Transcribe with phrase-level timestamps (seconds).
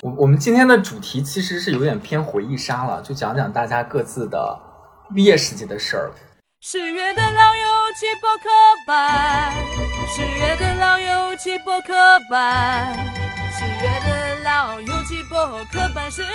[0.00, 4.56] 我我们今天的主题其实是有点偏回忆杀了，就讲讲大家各自的
[5.12, 6.12] 毕业时期的事儿。
[6.60, 7.62] 十月的老友
[7.98, 8.48] 记博客
[8.86, 9.52] 版，
[10.06, 11.92] 十月的老友记博客
[12.30, 12.94] 版，
[13.50, 16.28] 十月的老友记博客版，十月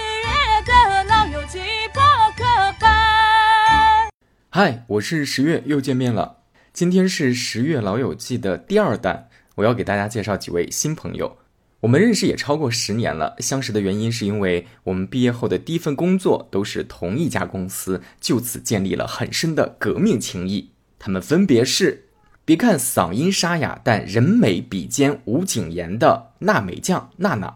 [0.66, 1.59] 的老友记
[1.93, 2.02] 博
[2.36, 2.43] 客
[2.82, 4.09] 版。
[4.50, 6.39] 嗨，我是十月，又见面了。
[6.73, 11.38] 今天是十月老友记的第二弹，我要给大家介绍几位新朋友。
[11.84, 20.71] 我们认识也超过十年了，相识的原因是因为我们毕业后的第一份工作都是同一家公司，就此建立了很深的革命情谊。
[20.97, 22.06] 他们分别是，
[22.46, 27.54] 别看嗓音沙哑，但人美比肩吴谨言的娜美酱娜娜。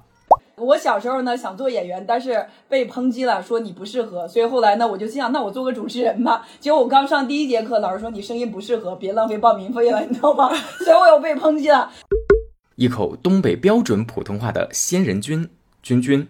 [0.57, 6.45] 我小时候呢想做演员，但是被抨击了，说你不适合，所以后来呢我就心想，那我做个主持人吧。
[6.59, 10.53] 结果我刚上第一节课，老师说你声音不适合，别浪费报名费了，你知道吗？
[10.83, 11.89] 所以我又被抨击了。
[12.77, 15.49] 一口东北标准普通话的仙人君
[15.81, 16.27] 君君，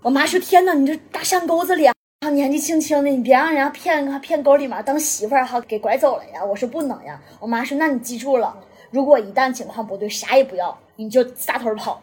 [0.00, 1.92] 我妈说：“天哪，你这大山沟子里啊，
[2.30, 8.56] 年纪轻轻的，你别让人家骗骗沟里面当媳妇儿哈，给拐走了呀！”我说：“不能呀。”我妈说：“那你记住了，
[8.92, 12.00] 如果一旦情况不对，啥也不要，你就撒腿跑。”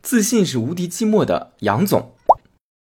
[0.00, 2.12] 自信是无敌寂寞的杨总，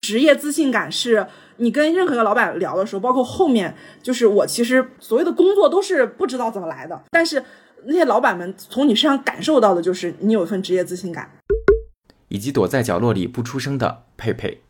[0.01, 1.25] 职业自信感是
[1.57, 7.43] 你跟任何一个老板聊的时候，包括后面，就是我其实所谓的工作都是不知道怎么来的，但是。
[7.85, 11.29] 那些老板们从你身上感受到的就是你有一份职业自信感，
[12.29, 14.61] 以及躲在角落里不出声的佩佩。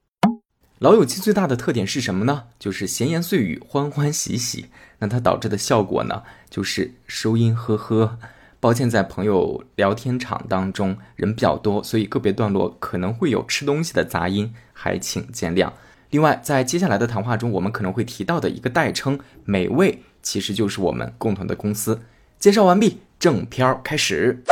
[0.79, 2.45] 老友记最大的特点是什么呢？
[2.59, 4.65] 就是闲言碎语，欢欢喜喜。
[4.99, 8.17] 那它导致的效果呢，就是收音呵呵。
[8.59, 15.71] 抱歉，在朋友聊天场当中人比较多，所以个别段落可能会有吃东西的杂音，还请见谅。
[16.09, 22.01] 另外，在接下来的谈话中，我们可能会提到的一个代称“美味”，其实就是我们共同的公司。
[22.43, 24.43] 介绍完毕，正片开始。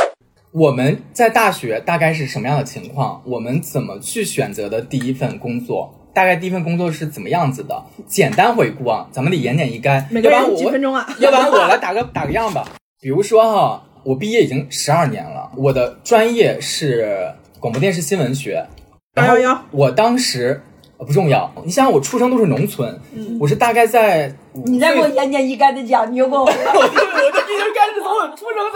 [0.50, 3.20] 我们在大学大概是什么样的情况？
[3.26, 5.92] 我们怎么去选择的第一份工作？
[6.14, 7.84] 大概第一份工作是怎么样子的？
[8.06, 10.02] 简单回顾啊，咱们得言简意赅。
[10.10, 11.06] 每个人几分钟啊？
[11.20, 12.66] 要不然我来打个打个样吧。
[12.98, 18.66] 比如说哈，我毕业已经十二年了，我的专业是广播电视新闻学。
[19.12, 20.62] 八幺幺，我当时。
[21.04, 22.96] 不重要，你想想，我出生都是农村，
[23.40, 27.61] 我是大概在你再给我言简意赅的讲，你又给我， 我这已经开始从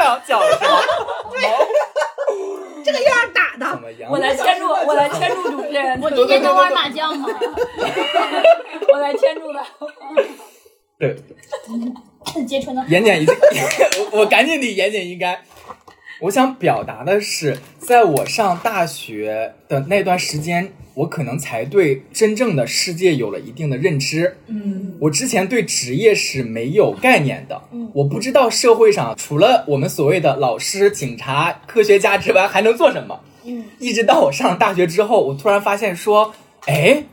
[0.07, 0.47] 我出生讲讲了，
[1.33, 1.43] 对，
[2.85, 7.29] 这个样打的，我来牵住，我来牵住主持人，我今天能玩麻将吗？
[8.93, 9.61] 我来牵住的，
[10.99, 11.17] 对，
[12.45, 12.85] 接春呢？
[12.89, 13.35] 言简意赅，
[14.13, 15.37] 我 我赶紧得言简意赅。
[16.21, 20.73] 我想表达的是，在我上大学的那段时间。
[20.97, 24.39] 我可能才对真正的世界有了一定的认知。
[24.47, 27.63] 嗯，我之前对职业是没有概念的。
[27.71, 33.21] 嗯，我不知道社会上除了我们所谓的老师、警察、科学家之外还能做什么。
[33.45, 36.33] 嗯，一直到我上了大学之后，我突然发现说，
[36.67, 37.05] 哎，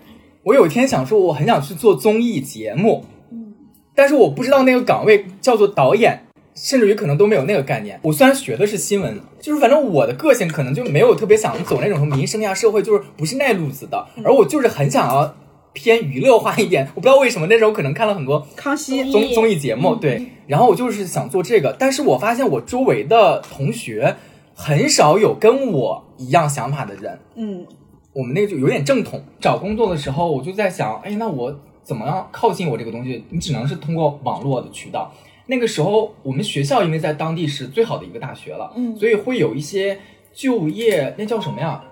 [0.43, 3.05] 我有一天想说，我很想去做综艺节目。
[3.33, 3.53] 嗯，
[3.93, 6.25] 但是我不知道那个岗位叫做导演。
[6.55, 7.99] 甚至于可能都没有那个概念。
[8.03, 14.07] 我虽然学的是新闻，就是反正我的个性可能就没有特别想走那种什么民生呀、社会，就是不是那路子的。
[14.23, 15.35] 而我就是很想要
[15.73, 16.87] 偏娱乐化一点。
[16.95, 20.21] 我不知道为什么那时候可能看了很多康熙综综艺节目，对。
[20.45, 24.15] 然后我就是想做这个，但是我发现我周围的同学
[24.53, 27.17] 很少有跟我一样想法的人。
[27.35, 27.65] 嗯，
[28.11, 29.23] 我们那个就有点正统。
[29.39, 33.23] 找工作的时候，我就在想，哎，那我怎么样靠近我这个东西？
[33.29, 35.11] 你只能是通过网络的渠道。
[35.47, 39.99] 那个时候，我们学校因为在当地是最好的一个大学了，嗯，所以会有一些
[40.33, 41.83] 就业，那叫什么呀？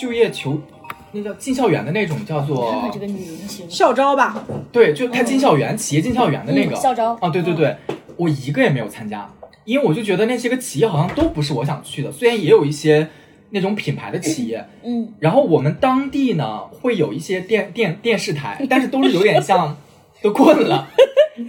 [0.00, 0.60] 就业求，
[1.12, 4.44] 那叫进校园的那种，叫做这个女明星校招吧？
[4.70, 6.76] 对，就他进校园，企业进校园的那个。
[6.76, 7.18] 校招。
[7.20, 7.74] 啊，对对对，
[8.16, 9.28] 我一个也没有参加，
[9.64, 13.08] 因为我就觉得那些个企业好像都不是我想去的，虽然也有一些
[13.50, 19.76] 那种品牌的企业，嗯，然后我们当地呢会有一些电电电视台，但是都是有点像
[20.22, 20.90] 都困了。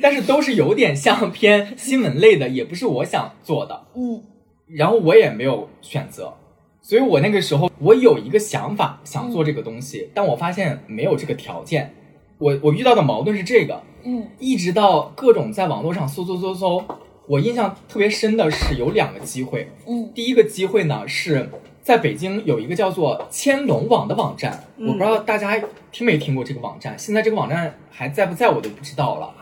[0.01, 4.23] 但是都是有点像偏新闻类的，也不是我想做的，嗯，
[4.67, 6.33] 然后我也没有选择，
[6.81, 11.93] 所以我那个时候我有一个想法想做这个东西，但我发现没有这个条件，
[12.37, 16.83] 我我遇到的矛盾是这个，嗯，一直到各种在网络上搜搜搜搜，
[17.27, 21.49] 我印象特别深的是有两个机会，嗯，第一个机会呢是
[21.81, 25.59] 在北京有一个叫做千龙网的网站，我不知道大家
[25.91, 29.33] 听没听过这个网站，现在这个网站还在不在我都不知道了。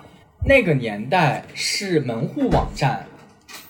[0.45, 3.05] 那个年代是门户网站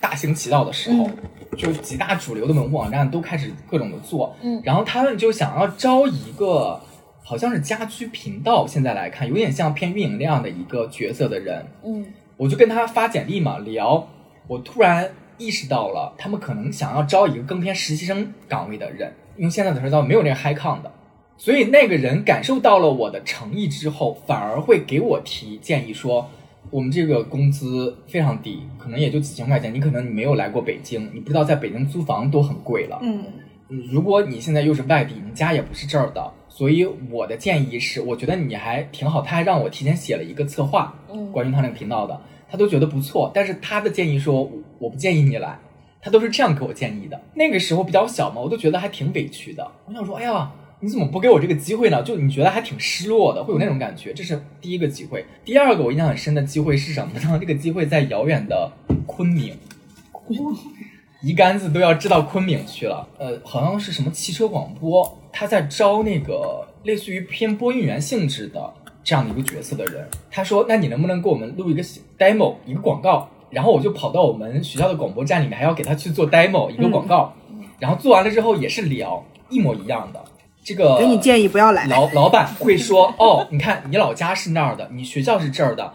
[0.00, 1.10] 大行其道的时候，
[1.56, 6.80] 就几大主流的门户网站都开始各种的做，嗯，然后他们就想要招一个
[7.24, 12.06] 好像是家居频道，现在来看有点像偏运营那样的一个角色的人，嗯，
[12.36, 14.08] 我就跟他发简历嘛聊，
[14.46, 19.12] 我突然意识到了他们可能想要招一个更偏实习生岗位的人。
[19.38, 20.92] 用现在的词叫没有那个 high con 的。
[21.38, 26.28] 所以那个人感受到了我的诚意之后，反而会给我提建议说，
[26.70, 29.72] 我们这个工资非常低，可能也就几千块钱。
[29.72, 32.98] 你可能你没有来过北京，你不知道在北京租房都很贵了。
[33.00, 33.24] 嗯，
[33.90, 39.22] 如果你现在又是外地，你家也不是这儿的，所以我的建议是，我觉得你还挺好。
[39.22, 43.30] 他还让我提前写了一个策划，嗯关于他那个频道的，他都觉得不错。
[43.32, 45.58] 但是他的建议说，我不建议你来，
[46.02, 47.20] 他都是这样给我建议的。
[47.34, 49.70] 那个时候比较小嘛，我都觉得还挺委屈的。
[49.86, 50.50] 我想说，哎呀。
[50.82, 52.02] 你怎么不给我这个机会呢？
[52.02, 54.14] 就你觉得还挺失落的，会有那种感觉。
[54.14, 55.22] 这是第一个机会。
[55.44, 57.36] 第二个我印象很深的机会是什么呢？
[57.38, 58.72] 这个机会在遥远的
[59.04, 59.54] 昆明，
[61.22, 63.06] 一竿子都要支到昆明去了。
[63.18, 70.08] 呃，好像是什么汽车广播，他在招那个类似于偏播音员性质的这样的一个角色的人。
[70.30, 71.82] 他说：“那你能不能给我们录一个
[72.18, 77.32] demo，一个广告？”然后我就跑到我们学校的广播站里面，还要给他去做 demo 一个广告。
[77.78, 80.22] 然后做完了之后也是聊一模一样的。
[80.62, 81.86] 这个给你建议不要来。
[81.86, 85.92] 老老板会说：“哦， 你看你老家是那儿的，你学校是这儿的。”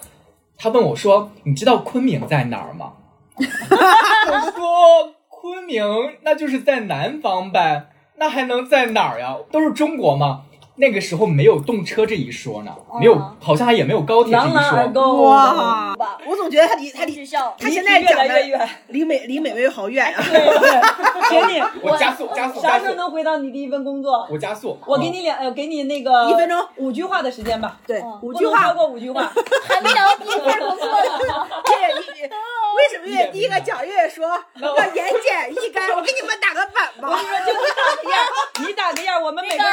[0.57, 2.93] 他问我说：“你知道昆明在哪儿吗？”
[3.37, 5.83] 我说：“昆明
[6.23, 7.87] 那就是在南方呗，
[8.17, 9.35] 那还能在哪儿呀？
[9.51, 10.43] 都是中国吗？”
[10.77, 15.23] 那个时候没有动车这一说呢，没有，好像也没有高铁这一说。
[15.23, 15.95] 哇！
[16.25, 20.21] 我总觉得他离他离学校，他现在越来越远，离美离美味好远啊！
[20.21, 24.27] 对对，给你， 我加速加速啥时候能回到你第一份工作？
[24.29, 27.77] 我加速，我给你两，呃，给你那个一分钟五句话的时间吧。
[27.87, 29.21] 对，五句话，超过五句话，
[29.67, 31.47] 还没聊第一份工作呢。
[31.71, 31.87] 月
[32.21, 32.29] 月，
[32.75, 34.27] 为什么越第一个讲月月说
[34.59, 35.95] 要言简意赅？
[35.95, 37.07] 我给你们打个板吧。
[37.09, 38.19] 我跟你说，就你打个样，
[38.67, 39.71] 你打个样，我们每个人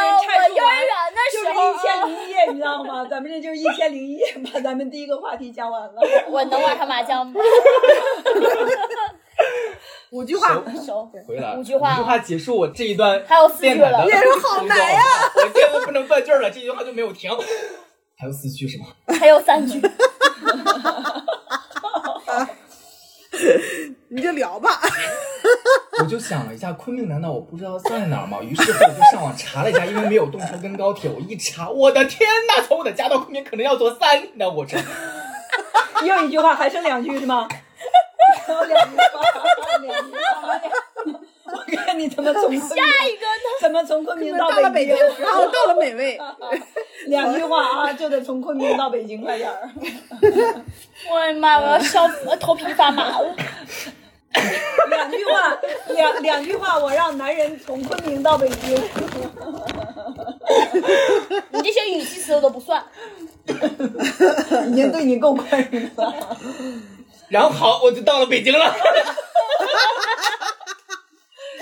[0.92, 3.06] 阐述完就是一千零一夜，你知道吗？
[3.08, 6.02] 咱们这就是一千零一夜，把咱们第一个话题讲完了。
[6.28, 7.40] 我能玩上麻将吗？
[10.10, 15.00] 五句话，熟回来五句话，五句话结束我这一段还有四句了，月说好难呀！
[15.36, 17.30] 我现在不能断句了，这句话就没有停。
[18.18, 18.86] 还有四句是吗？
[19.18, 19.80] 还有三句。
[24.08, 24.80] 你就聊吧。
[26.00, 28.38] 我就想了一下，昆明难道我不知道在哪儿吗？
[28.42, 34.76] 于是乎我就上网查了一下，因为没有动车跟高铁，我一查，我的天呐，从我的家到昆明可能要坐三天的火车。
[36.04, 37.48] 又一句话，还剩两句是吗？
[38.46, 39.20] 还有两句话，
[39.78, 40.60] 两句话。
[41.44, 42.74] 我看你怎么从下
[43.06, 43.41] 一个呢？
[43.62, 46.18] 怎么从昆明到了北京，然后到了美味。
[47.06, 49.70] 两句话啊，就得从昆明到北京，快点儿。
[51.08, 51.60] 我的妈！
[51.60, 53.36] 我要笑死了，头皮发麻了。
[54.90, 55.56] 两句话，
[55.90, 58.74] 两两句话，我让男人从昆明到北京。
[61.50, 62.84] 你这些语气词我都不算，
[63.46, 66.36] 已经对你够宽容了。
[67.28, 68.74] 然后好，我就到了北京了。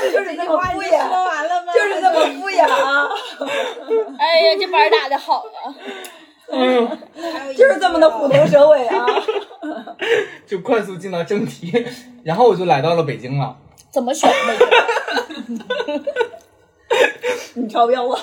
[0.13, 1.73] 就是这么敷衍，说完了吗？
[1.73, 3.09] 就是这么敷衍啊！
[4.19, 5.75] 哎呀，这板打的好呀！
[6.53, 6.99] 嗯，
[7.57, 9.07] 就是这么的虎头蛇尾啊！
[10.47, 11.73] 就快速进到正题，
[12.25, 13.57] 然后我就来到了北京了。
[13.93, 16.03] 怎么选的？
[17.55, 18.19] 你超标了！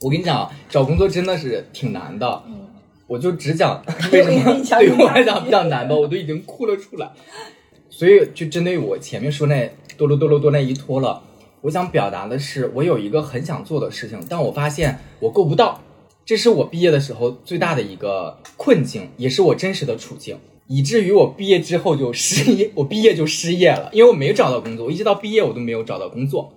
[0.00, 2.42] 我跟你讲，找工作真的是挺难的。
[2.46, 2.68] 嗯，
[3.06, 7.10] 我就只讲为什么对于我来讲比较难吧，我都已经哭了出来。
[7.98, 11.20] 所以就针对我前面说那多罗多罗多那一拖了，
[11.62, 15.80] 我想表达的是，我有一个很想做的事情，但我发现我够不到。
[16.24, 26.52] 这是我毕业的时候最大的一个困境，也是我真实的处境，以至于我毕业之后就失业，我毕业就失业了，因为我没找到工作，我一直到毕业我都没有找到工作，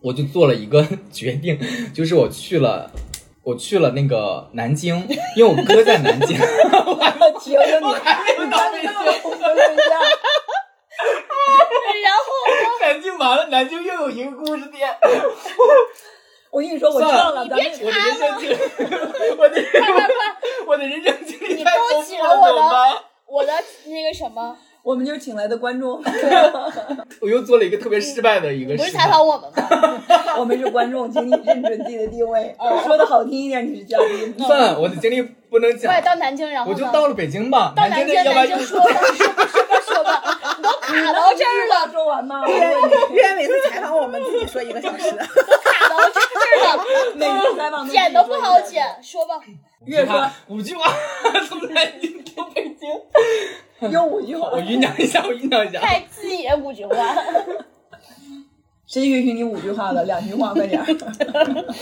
[0.00, 1.58] 我就做了一个决定，
[1.92, 2.92] 就是我去了，
[3.42, 4.94] 我去了那个南京，
[5.34, 8.90] 因为我哥在南京，我求求你，还没到北京，
[12.02, 14.88] 然后南京完了，南京又有一个故事店。
[16.50, 18.56] 我跟你说，我知道了，咱们我的人生经历，
[19.38, 19.62] 我的
[20.66, 22.62] 我的人生经历你太勾丰富了，起了我的？
[23.26, 23.52] 我的
[23.86, 26.02] 那个什么， 我们就请来的观众，
[27.22, 28.90] 我又做了一个特别失败的一个不是。
[28.90, 30.34] 采访我们吗？
[30.38, 32.56] 我们是观众，请你认准自己的定位。
[32.84, 34.34] 说的好听一点，你是嘉宾。
[34.44, 37.72] 算了，我的经历不能讲我也，到南京，然后我就到了北京吧。
[37.76, 39.44] 到南京，京的要不然就南京说吧，说吧，
[39.86, 42.42] 说吧，说吧，你都卡到这儿了，说完吗？
[43.10, 49.40] 岳每次采访我们自己说一个小时，卡到这儿了，每次采访剪都不好剪，说吧。
[49.86, 50.92] 月说五句话，
[51.48, 53.90] 从南京到北京。
[53.90, 55.80] 有五句话我，酝酿一下，我酝酿一下。
[55.80, 56.94] 太自己的五句话，
[58.86, 60.04] 谁允许你五句话了？
[60.04, 60.84] 两句话，快点。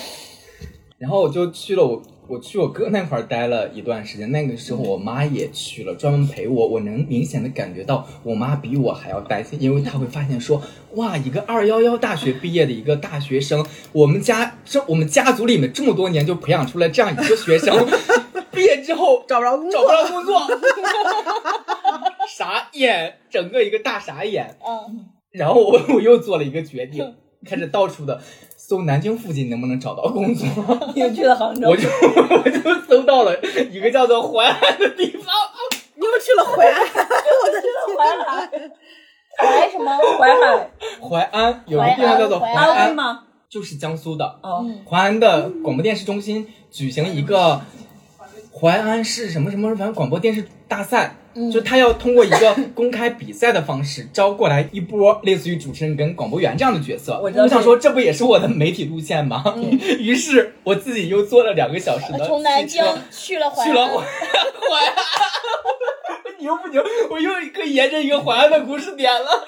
[0.99, 6.68] 然后我就去了我我去我哥那块儿待了一段时间，那个时候我妈也去了，专门陪我。
[6.68, 10.61] 我能明显的感觉到我妈比我还要担心，因为她会发现说，
[10.97, 17.75] 哇，一个二幺幺大学毕业的一个大学生，我们家这我们家族里面这么多年就培养出来这样一个学生，
[18.52, 20.40] 毕业之后找不着工作找不着工作，
[22.28, 24.58] 傻眼，整个一个大傻眼。
[24.66, 27.14] 嗯，然后我我又做了一个决定，
[27.47, 28.20] 开始到处的
[28.68, 30.46] 搜南京附近能不能找到工作。
[30.94, 33.34] 你又去了杭州 我，就我就搜到了
[33.70, 35.25] 一个叫做淮安的地方，
[35.94, 37.58] 你又去了淮安， 我的
[37.96, 38.50] 淮安，
[39.38, 39.96] 淮什么？
[40.18, 40.70] 淮海，
[41.00, 43.22] 淮安有一个地方叫做淮淮安安徽安，吗？
[43.48, 47.62] 就是江苏的哦，淮安的广播电视中心举行一个
[48.52, 51.16] 淮安市什么什么反正广播电视大赛。
[51.52, 57.18] 就他要通过一个公开比赛的方式招过来一波类似于主持人跟广播员这样的角色。
[57.23, 59.42] 我知道想说，这不也是我的媒体路线吗？
[59.99, 64.95] 于是我自己又坐了两个小时的从南京去了淮去了安淮，淮安，
[66.40, 66.85] 牛不牛？
[67.11, 69.47] 我又可以沿着一个淮安的故事点了。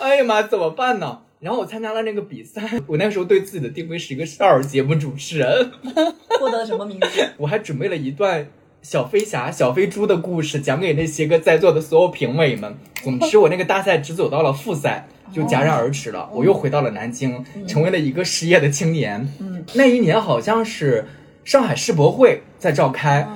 [0.00, 1.20] 哎呀妈，怎么办呢？
[1.40, 5.72] 然后我参加了那个比赛，我那时候对自己的定位是一个少儿节目主持人，
[6.38, 7.08] 获得了什么名字？
[7.36, 8.46] 我还准备了一段
[8.82, 12.74] 小飞侠、小飞猪的故事，讲给那些个在座的所有评委们。
[13.00, 16.28] 总之，我那个大赛只走到了复赛，就戛然而止了。
[16.32, 19.32] 我又回到了南京，成为了一个失业的青年。
[19.38, 21.06] 嗯，那一年好像是
[21.44, 23.28] 上海世博会在召开，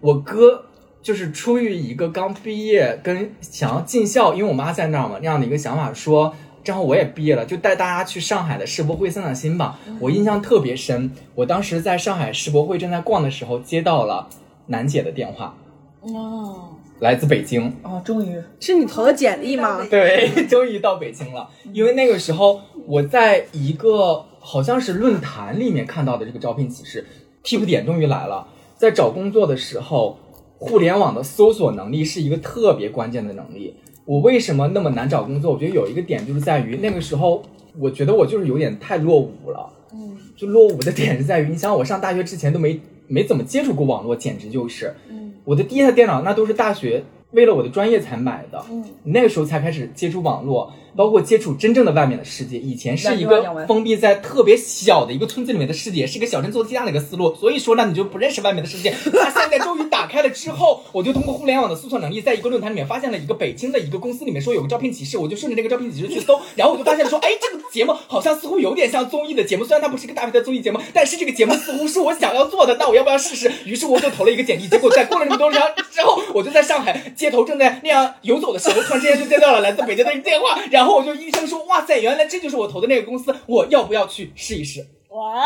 [0.00, 0.66] 我哥
[1.02, 6.34] 就是出于一个刚毕业跟想要尽孝，因为我妈在那儿嘛，那样的一个想法说。
[6.62, 9.78] 正好我也毕业了，就带大家去上海的世博会散散心吧。
[9.98, 14.28] 我印象特别深，我当时在上海世博会正在逛的时候，接到了
[14.70, 15.56] 楠姐的电话，
[16.02, 17.72] 哦，来自北京。
[17.82, 19.84] 哦，终于，是你投的简历吗？
[19.90, 21.50] 对， 终于到北京了。
[21.72, 27.04] 因为那个时候我在一个好像是论坛里面看到的这个招聘启事
[27.42, 28.46] ，tip 点终于来了。
[28.76, 30.16] 在找工作的时候，
[30.56, 33.74] 互联网的搜索能力是一个特别关键的能力。
[34.04, 35.52] 我为什么那么难找工作？
[35.52, 37.42] 我觉得有一个点就是在于那个时候，
[37.76, 39.68] 我觉得我就是有点太落伍了。
[39.92, 44.94] 嗯，就落伍的点是在于，你想我上大学之前都没没怎么接触过网络，简直就是。
[45.08, 47.02] 嗯，我的第一台电脑那都是大学
[47.32, 48.64] 为了我的专业才买的。
[48.70, 52.58] 嗯，那个时候才开始接触网络，包括接触真正的外面的世界。
[52.58, 57.34] 以前是一个封闭在特别小的一个村子里面的世界，是一个小镇做题家的一个思路。
[57.34, 58.94] 所以说呢，你就不认识外面的世界。
[59.12, 73.50] 那现在终于打开了之后，我就通过互联网的搜索能力，在一个论坛里面发现了一个北京的一个公司里面说有个招聘启事，我就顺着这个招聘启事去搜，然后我就发现说，哎，这个节目好像似乎有点像综艺的节目，虽然它不是一个大牌的综艺节目，但是这个节目似乎是我想要做的，那我要不要试试？
[73.64, 84.86] 于是我就投了一个简历，结果在过了那么多年之后，我就在上海街头正在那样游走的时候，突然之间就接到了来自北京的一个电话，然后我就一声说，哇塞，原来这就是我投的那个公司，我要不要去试一试？
[85.08, 85.40] 哇哦，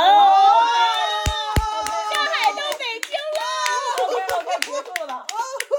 [2.13, 3.43] 上海到北京了
[4.61, 5.27] 结束了？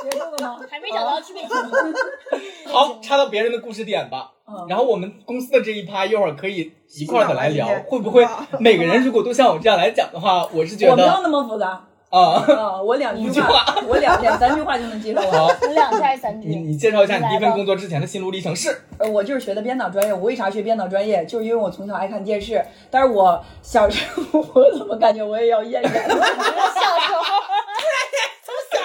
[0.04, 0.60] 结束了吗？
[0.70, 2.72] 还没找到去北京。
[2.72, 4.32] 好，插到别人的故事点吧。
[4.48, 8.28] 嗯然后我们公司的这一趴一会儿可以一块儿的来聊，会不会
[8.60, 12.44] 每个人如果都像我这样来讲的话，我是觉得我没有那么复杂啊。
[12.48, 15.32] 啊，我两句话，我两两三句话就能介绍完。
[15.32, 16.48] 好，两句还是三句？
[16.48, 18.76] 你你介绍一下你第一份工作之前的心路历程是？
[18.98, 20.14] 呃，我就是学的编导专业。
[20.14, 21.26] 我为啥学编导专业？
[21.26, 22.64] 就是因为我从小爱看电视。
[22.90, 26.16] 但是我小时候，我怎么感觉我也要咽炎了？
[26.16, 27.22] 小时候，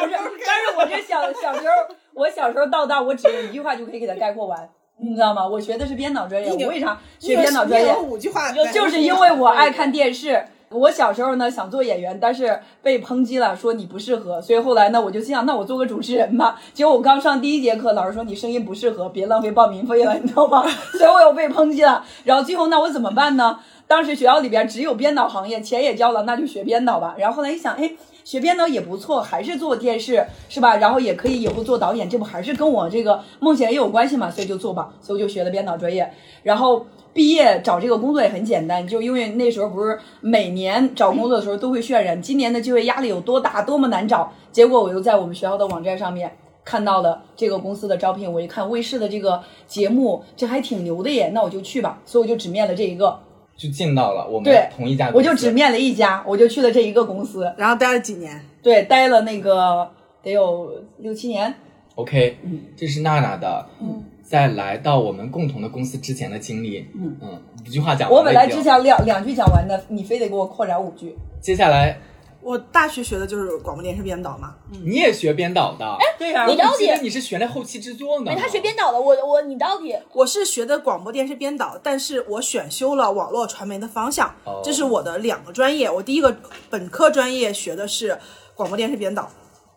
[0.00, 0.12] 不是，
[0.47, 5.47] 但是我这小小时候，我小时候到大，我只用一句话就可以给它概括完，你知道吗？
[5.47, 6.50] 我学的是编导专业。
[6.50, 7.95] 你我为啥学编导专业？
[7.97, 10.45] 五句话，就是因为我爱看电视。
[10.73, 16.61] 我小时候呢想做演员，但是被抨击了，说你不适合，所以后来呢我就心想，那我做个主持人吧。
[16.73, 20.62] 结果我刚上第一节课，老师说你声音不适合，别浪费报名费了，你知道吗？
[20.97, 22.05] 所以我又被抨击了。
[22.23, 23.59] 然后最后那我怎么办呢？
[23.89, 27.17] 当时学校里边只有编导行业，钱也交了，那就学编导吧。
[27.19, 27.91] 然后后来一想，哎，
[28.23, 30.77] 学编导也不错，还是做电视是吧？
[30.77, 34.31] 然后也可以以后做导演，这不还是跟我这个梦想也有关系嘛？
[34.31, 36.09] 所以就做吧，所以我就学了编导专业。
[36.45, 44.33] 然后毕业找这个工作也很简单，就因为那时候不是每年找工作的时候都会渲染今年的就业压力有多大，多么难找。
[44.52, 46.31] 结果我又在我们学校的网站上面
[46.64, 52.00] 看到了这个公司的招聘，我一看卫视的这个节目，这还挺牛的耶，那我就去吧。
[52.05, 53.19] 所以我就只面了这一个，
[53.57, 59.88] 就进到了我们对同一家公司，我就只面了一家，我就去了这一个公司，然后待了几年，对，待了那个
[60.23, 61.52] 得有六七年。
[61.97, 62.38] OK，
[62.76, 63.67] 这是娜娜的。
[63.81, 66.89] 嗯，在来到我们共同的公司之前的经历。
[66.95, 71.19] 嗯嗯，五句话讲完我本来只想两两句讲完的，你非得给我扩展五句。
[71.41, 71.99] 接下来
[72.41, 74.55] 我大学学的就是广播电视编导嘛。
[74.85, 75.85] 你也学编导的？
[75.85, 78.31] 哎对呀、你到底你是学那后期制作呢。
[78.31, 85.91] 没他学编导的，我我你到底我是学的广播电视编导，但是我选修了网络传媒的方向，哦这是我的两个专业。
[85.91, 86.37] 我第一个
[86.71, 88.17] 本科专业学的是
[88.55, 89.29] 广播电视编导，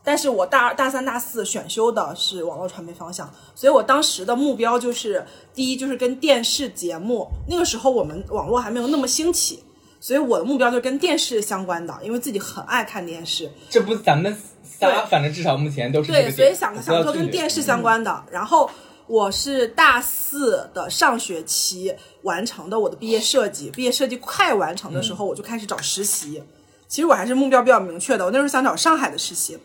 [0.03, 9.63] 但是我大二、大三、大四选修的是网络传媒方向，所以我当时的目标就是，第一就是跟电视节目，那个时候我们网络还没有那么兴起。
[10.00, 13.50] 所以我的目标就是跟电视相关的，因为自己很爱看电视。
[13.69, 18.22] 这不咱们仨，反正至少目前都是对，所以想想做跟电视相关的。
[18.29, 18.69] 然后
[19.07, 26.43] 我是大四的上学期完成的我的毕业设计，毕业设计快完成的时候，我就开始找实习。
[26.89, 29.57] 其实我还是目标比较明确的，我那时候想找上海的实习，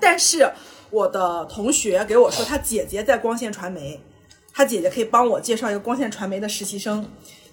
[0.00, 0.50] 但是
[0.90, 4.00] 我的同学给我说，他姐姐在光线传媒，
[4.52, 7.04] 他姐姐可以帮我介绍一个光线传媒的实习生。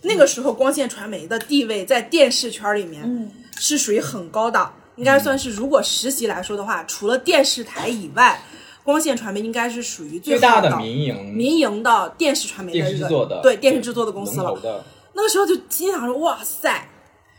[0.01, 8.41] 那个时候，光线传媒的地位在电视圈里面嗯是属于很高的，应该算是如果实习来说的话，除了电视台以外，
[8.83, 14.83] 光线传媒应该是属于最大的民营民营的电视传媒的电视一个制作的对电视制作的公司了
[15.13, 16.87] 那个时候就心想说，哇塞，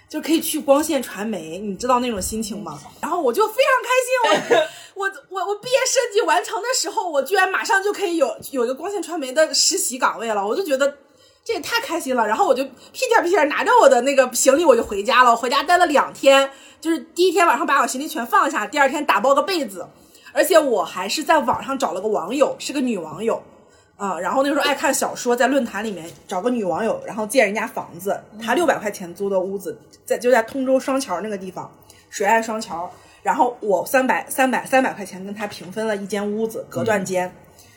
[0.08, 2.78] 就可以去光线传媒，你知道那种心情吗？
[3.00, 4.68] 然后我就非常开心，我
[5.00, 10.98] 我我我毕业设计完成的时候，我居然马上就可以有有一个光线传媒的实习岗位了，我就觉得。
[11.42, 15.30] 这也太开心了，然后我就屁颠屁颠拿着我的那个行李我就回家了。
[15.30, 16.48] 我回家待了两天，
[16.82, 19.88] 就是第一天晚上把我行李全放下，第二天打包个被子，
[20.34, 23.42] 而且我还是在网上找了个网友，是个女网友，
[23.96, 31.72] 啊、然后那时候爱看小说，在论坛里面找个女网友，然后借人家房子，他六百块钱租的屋子，在就在通州双桥那个地方，
[32.10, 32.88] 水岸双桥。
[33.22, 37.32] 然后我三百三百三百块钱跟他平分了一间屋子，隔断间。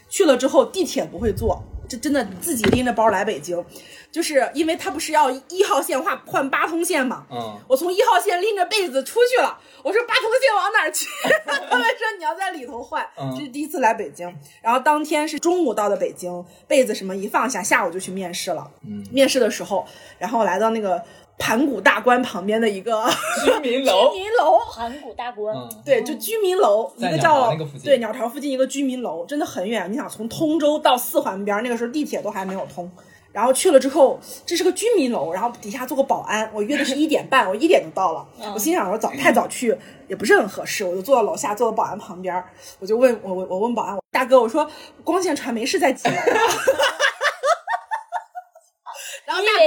[0.10, 1.60] 去了之后地铁不会坐，
[1.90, 3.66] 这真的自己拎着包来北京，
[4.12, 11.08] 就是因为他不是要一号线换换八通线嘛，嗯，我从一号线拎着被子出去了，我说八通线往哪儿去？
[11.68, 14.32] 他们说你要在里头换，嗯这是第一次来北京。
[14.62, 18.70] 然后当天是中午到的北京，被子什么一放下，下午就去面试了。
[18.88, 19.84] 嗯面试的时候，
[20.20, 21.04] 然后来到那个
[21.38, 23.04] 盘古大观旁边的一个
[23.44, 29.92] 居民楼 居，民楼，盘古大观，嗯，对，就居民楼，一个叫对鸟巢附近一个居民楼，真的很远。
[29.92, 32.90] 你想从通州到四环边儿，那个时候地铁都还没有通。
[33.32, 36.48] 然后去了之后，这是个居民楼，然后底下做个保安。
[36.54, 38.24] 我约的是一点半，我一点就到了。
[38.54, 39.75] 我心想说早太早去
[40.08, 42.46] 也不是很合适，我就坐到楼下，坐到保安旁边儿，
[42.80, 44.69] 我就问我我我问保安大哥，我说
[45.04, 46.15] 光线传媒是在几楼？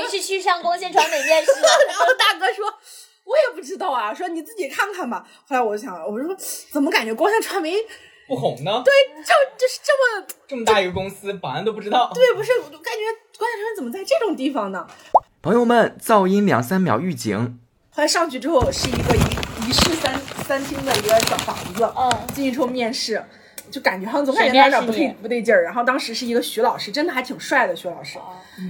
[0.07, 1.51] 然后你大哥以为是去上光线传媒面试？
[1.89, 2.67] 然后大哥说，
[3.25, 5.27] 我也不知道啊，说你自己看看吧。
[5.49, 6.37] 后来我就想，我说
[6.71, 7.75] 怎么感觉光线传媒
[8.29, 8.83] 不红呢？
[8.85, 8.93] 对，
[9.23, 12.11] 就就是这么这么大一个公司，保安都不知道。
[12.15, 13.01] 对，不是，我就感觉
[13.39, 14.87] 光线传媒怎么在这种地方呢？
[15.43, 17.61] 朋友们，噪音两三秒预警。
[17.91, 23.25] 后来上去之后是一个一一室三三厅的一个小房子，嗯进去之后面试。
[23.71, 28.19] 就感觉好像总感觉谁面哪哪不对不对劲儿，然后当时是一个徐老师，真的还挺帅的徐老师，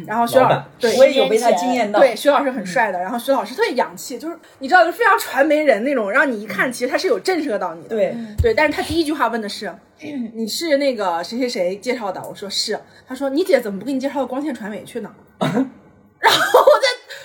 [0.06, 2.00] 然后徐老师对我也有被他惊艳到。
[2.00, 7.88] 对，徐老师很帅的，然后徐老师特别洋气，就是你知道，就非常传媒人那种，让你一看其实他是有震慑到你的。
[7.88, 9.72] 对，对，但是他第一句话问的是，
[10.34, 12.22] 你是那个谁谁谁介绍的？
[12.28, 12.78] 我说是。
[13.08, 15.10] 他说你姐怎么不给你介绍到光线传媒去呢？
[16.18, 16.60] 然后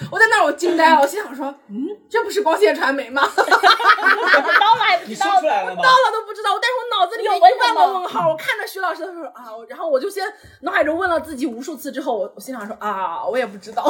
[0.09, 3.21] 我在那儿我惊呆了，我心想说，嗯，这不是光线传媒吗？
[3.35, 5.81] 到了到了还不你知道说出来了吗？
[6.11, 8.29] 都不知道，但是我脑子里有一个问号。
[8.29, 10.25] 我看着徐老师的时候啊，然后我就先
[10.61, 13.85] 脑海中问了自己无数次之后，我我心想说啊，我也不知道。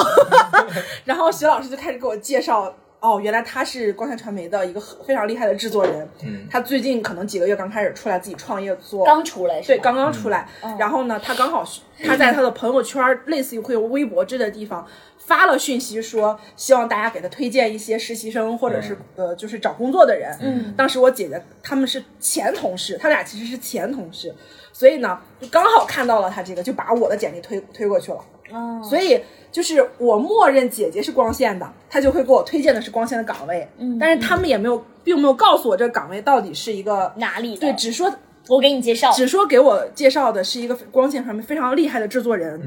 [1.06, 2.74] 然后徐老师就开始给我介绍。
[3.02, 10.48] 哦，原来他是光线传媒的一个非常厉害的制作人，嗯他最近可能几个月刚开始出来自己创业做，刚出来是对，刚刚出来。
[10.78, 11.66] 然后呢，他刚好
[12.06, 14.86] 他在他的朋友圈，类似于会有微博之类的地方
[15.32, 20.38] 发了讯息说，希望大家给他推荐一些实习生或者是、呃就是找工作的人。
[20.42, 24.36] 嗯，当时我姐姐他们是前同事，他俩其实是前同事，
[24.74, 28.18] 所以呢，就刚好看到了他这个，就把我的简历推推过去了。
[28.52, 29.22] 哦，所以
[29.54, 33.66] 就是我默认姐姐是光线的，他就会给我推荐的是光线的岗位。
[33.78, 37.62] 嗯但是他们也没有，并没有告诉我这个岗位到底是一个哪里的？
[37.62, 38.14] 对，只说
[38.50, 39.10] 我给你介绍。
[39.14, 42.62] 只说给我介绍的是一个光线上面非常厉害的制作人，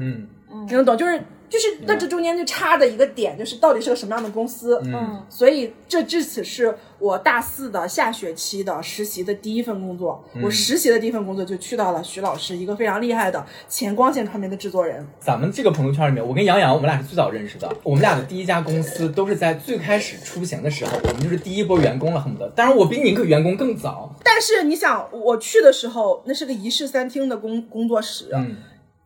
[0.51, 0.97] 嗯听得懂？
[0.97, 1.21] 就是
[1.55, 4.77] 就是，那这中间就差的一个点，就是到底是个什么样的公司。
[4.83, 10.21] 嗯，所以这至此是我大四的下学期的实习的第一份工作。
[10.43, 15.07] 我实习的第一份工作就去到了徐老师，一个非常厉害的前光线传媒的制作人。
[15.19, 17.73] 咱们这个朋友圈里面，我跟杨洋，我们俩是最早认识的。
[17.83, 22.49] 我们俩的第一家公司都是在最开始出行的时候，我们就是第一波员工了，恨不得。
[22.49, 24.13] 当然，我比你个员工更早。
[24.23, 28.57] 但是你想，我去的时候，那是个一室三厅的工工作室，嗯，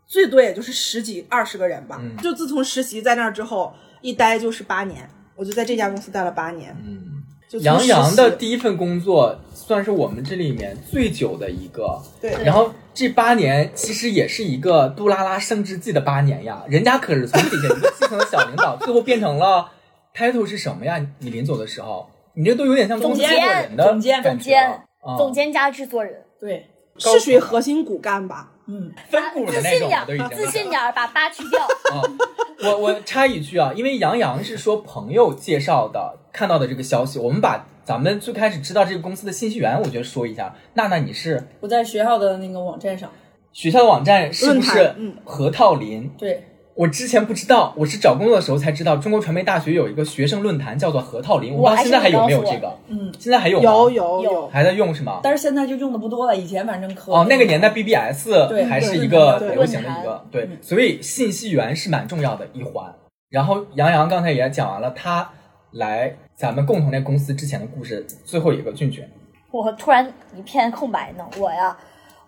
[0.10, 1.98] 最多也就是十几二十个人吧。
[2.02, 6.76] 嗯就自从实习在那儿之后，一待就是八年，我就在这家公司待了八年。
[6.86, 7.24] 嗯，
[7.62, 12.32] 杨洋的第一份工作算是我们这里面最久的一个，对。
[12.44, 19.70] 然后这八年其实也是一个杜拉拉升职记的八年呀，人家可是从底下一个基层的小领导， 最后变成了
[20.16, 21.00] title 是什么呀？
[21.20, 23.30] 你临走的时候，你这都有点像总监、
[23.78, 24.82] 总监、总监、
[25.18, 26.68] 总监加制作人，对，
[26.98, 28.52] 是属于核心骨干吧？
[28.72, 31.68] 嗯，分股的那种都已经自信点儿，把八去掉。
[32.62, 40.56] 我我插一句啊，因为杨洋是说朋友介绍的，看到的这个消息，我们把咱们最开始知道这个公司的信息源，我觉得说一下。
[40.76, 43.10] 娜娜，你是我在学校的那个网站上，
[43.52, 44.94] 学校的网站是不是
[45.26, 46.08] 核桃林？
[46.16, 46.46] 对。
[46.80, 52.74] 我之前不知道，我是找工作的时候才知道，中国传媒大学有一个学生论坛叫做核桃林，我不知道现在还有没有这个。
[52.88, 53.64] 嗯，现在还有吗？
[53.70, 55.20] 有有有，还在用是吗？
[55.22, 58.30] 但是现在就用的不多了，以前反正可哦，那个年代 BBS
[58.70, 62.86] 还是一个流行的一个对，所以信息源是蛮重要的一环。
[63.30, 65.30] 然后杨洋刚才也讲完了他
[65.72, 69.06] 来咱们共同那公司之前的故事，最后一个俊俊，
[69.52, 71.76] 我突然一片空白呢，我呀。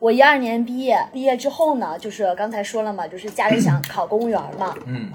[0.01, 5.11] 我一二年毕业，毕业之后呢，就是刚才说了嘛，就是家里想考公务员嘛，嗯，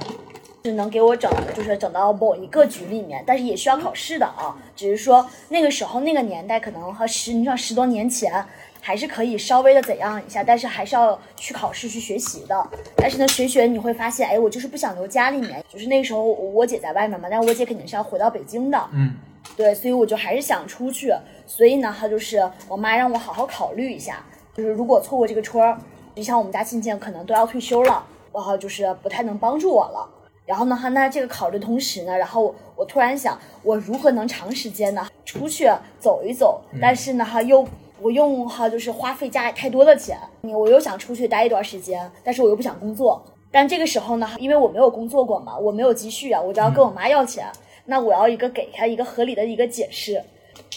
[0.62, 4.56] 就能给我整，就是整到某一个局里面，但是也需要考试的啊。
[4.76, 8.32] 只是说那个时候那个年代可能和十，你像十多年前
[8.80, 12.70] 还是可以稍微的怎样一下，但是还是要去考试去学习的。
[12.96, 19.14] 但是呢，学学你会发现，哎，我就是不想留家里面，就是那时候我姐在外面嘛，但我姐肯定是要回到北京的，嗯，
[19.56, 21.12] 对，所以我就还是想出去。
[21.44, 24.24] 所以呢，她就是我妈让我好好考虑一下。
[24.56, 25.78] 就是如果错过这个村儿，
[26.14, 30.08] 就像我们家亲戚可能都要退休了，然后就是不太能帮助我了。
[30.46, 36.62] 然后呢，哈，那这个考虑同时呢，然后我突然想，我如何能长时间呢出去走一走？
[36.80, 37.66] 但是呢，哈，又
[38.00, 40.16] 不用哈，就是花费家里太多的钱。
[40.40, 43.22] 我又想出去待一段时间，但是我又不想工作。
[43.50, 47.46] 但这个时候呢，因为我没有工作过嘛，我没有积蓄啊，我就要跟我妈要钱。
[47.84, 50.22] 那我要一个给她一个合理的一个解释。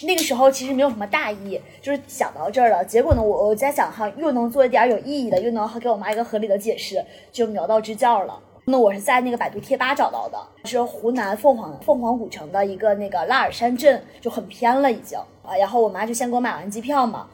[0.02, 2.84] 那个时候其实没有什么大意，就是想到这儿了。
[2.84, 8.40] 结果呢，我我在想哈，又能做一点有意义的，又能给我妈一个合理的解释，就瞄到支教了。
[8.66, 15.56] 那我是在那个百度贴吧找到的，是湖南凤凰凤凰古城的一个那个拉尔山镇，就很偏了已经啊。
[15.56, 17.28] 然后我妈就先给我买完机票嘛，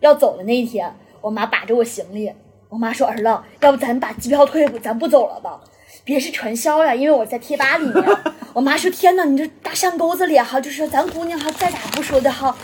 [0.00, 2.32] 要走的那一天，我妈把着我行李，
[2.68, 3.22] 我妈说儿子，
[3.60, 5.60] 要不咱把机票退，咱不走了吧？
[6.04, 8.04] 别是传销呀，因为我在贴吧里面。
[8.52, 12.54] 我妈说：“天哪，你这大山沟子里哈，就是咱姑娘哈，再咋不说的哈，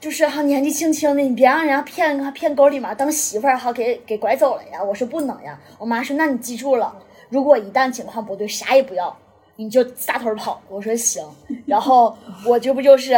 [0.00, 6.94] 就是哈年纪轻轻的，你别让人家骗骗沟里面当媳妇儿哈，给给拐走了呀。”我说：“不能呀。”我妈说：“那你记住了，
[7.28, 9.14] 如果一旦情况不对，啥也不要，
[9.56, 11.22] 你就撒腿跑。”我说：“行。”
[11.66, 13.12] 然后我这不就是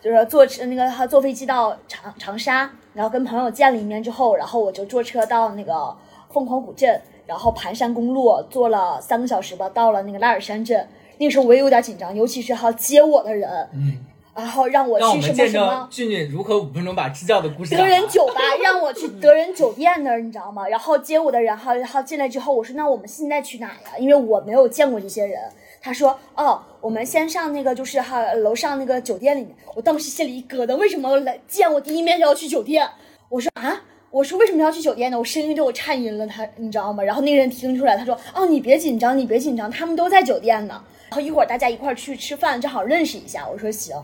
[0.00, 5.94] 就是坐车那个哈坐飞机到长长沙，然后跟朋友见了一面之后，然后我就坐车到那个
[6.32, 6.98] 凤凰古镇。
[7.26, 10.88] 然后盘山公路坐了三个小时吧，到了那个拉尔山镇。
[11.18, 14.04] 那个时候我也有点紧张，尤其是哈接我的人，嗯，
[14.34, 20.66] 然后让我去什么什么俊俊如何五分钟把支教的故事德仁酒吧，让我去德仁酒店那儿，你知道吗？
[20.66, 23.96] 然后接我的人哈，然后进来之后，我说那我们现在去哪呀？
[23.98, 25.38] 因为我没有见过这些人。
[25.80, 29.54] 他说哦，我们先上那个就是哈楼上那个酒店里面。
[29.74, 32.88] 我当时心里一咯噔，为什么来见我第一面就要去酒店？
[33.28, 33.82] 我说啊。
[34.12, 35.18] 我说为什么要去酒店呢？
[35.18, 37.02] 我声音就我颤音了，他你知道吗？
[37.02, 43.48] 然后那个人听出来，他说：“哦，你别紧张，你别紧张，他们都在酒店呢。”然后一会儿大家一块儿去吃饭，正好认识一下。
[43.50, 43.96] 我说行，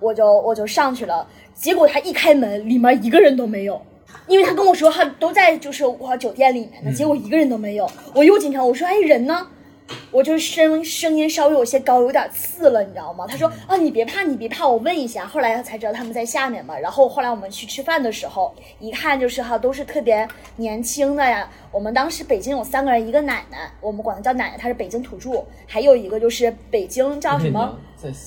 [0.00, 1.26] 我就我就上去了。
[1.54, 3.80] 结果他一开门，里面一个人都没有，
[4.28, 6.92] 因为他跟我说他都在就是我酒店里面呢。
[6.92, 9.46] 结果一个人都没有，我又紧张，我说哎人呢？
[10.10, 13.26] 我就声声音稍微有些高，有点刺了，你知道吗？
[13.28, 15.26] 他说啊，你别怕，你别怕，我问一下。
[15.26, 16.78] 后来才知道他们在下面嘛。
[16.78, 21.50] 然后后来我们去吃饭的时候，一看就是哈，都是特别年轻的呀。
[21.74, 25.32] 我们当时北京有三个人，一个奶奶，我们管她叫奶奶，她是北京土著；
[25.66, 27.76] 还有一个就是北京叫什么，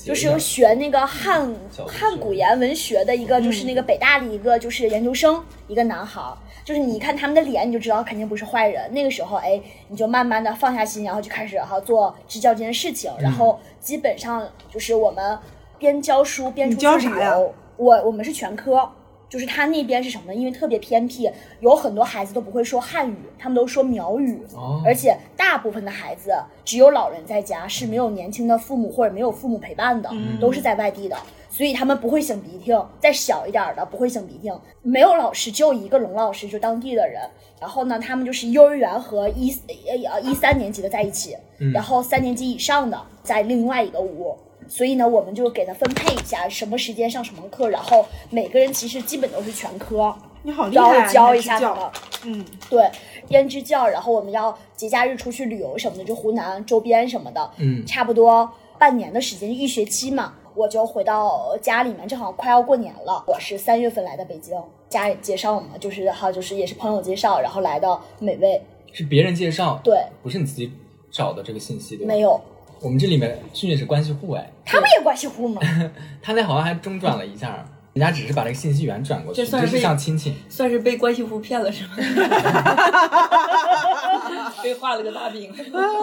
[0.04, 1.56] 就是学那个汉
[1.88, 6.22] 汉古言文学的一个，就是那个北大的一个就是研究生，一个男孩。
[6.66, 8.94] 就是你看他们的脸，你就知道肯定不是坏人。
[8.94, 13.10] 那个时候，哎，你就慢慢的放下心，然后就开始哈做支教这件事情。
[13.18, 15.40] 然后基本上就是我们
[15.78, 17.54] 边教书边出去旅游。
[17.78, 18.92] 我我们是全科。
[19.30, 20.36] 就是他那边是什么呢？
[20.36, 24.40] 因为特别偏僻，有很多孩子都不会说汉语，他们都说苗语，
[24.86, 26.32] 而且大部分的孩子
[26.64, 30.10] 只有老人在家，是没有年轻的父母或者没有父母陪伴的，
[30.40, 31.18] 都是在外地的，
[31.50, 32.72] 所以他们不会擤鼻涕。
[33.00, 37.22] 再小一点的不会擤鼻涕，没有老师，只有一个龙老师，就当地的人。
[37.60, 39.52] 然后呢，他们就是幼儿园和一
[39.88, 41.36] 呃一三年级的在一起，
[41.74, 44.38] 然后三年级以上的在另外一个屋。
[44.70, 51.92] 所以呢，我们就给他分配一下什么时间上什么课，然后每个人其实基本都是全科，你好厉害，教一下他们。
[52.26, 52.90] 嗯，对，
[53.30, 57.52] 胭脂教，然后我们要节假日出去旅游什么的，就湖南周边什么的。
[57.58, 60.34] 嗯，差不多半年的时间，一学期嘛。
[60.56, 63.24] 我就回到家里面，正好快要过年了。
[63.28, 68.60] 我是三月份来的北京，家人介绍嘛，就是哈，就是也是朋友介绍，然后来到美味。
[68.92, 70.72] 是别人介绍，对，不是你自己
[71.12, 72.12] 找的这个信息，对吧？
[72.12, 72.42] 没有，
[72.82, 75.62] 我们这里面迅迅是关系户哎，他们也关系户吗？
[76.22, 80.34] 他那好像还中转了一下，人家只是把这个信息源转过去，这算是是像亲戚。
[80.50, 81.92] 算是被关系户骗了是吗？
[84.64, 85.52] 被画了个大饼。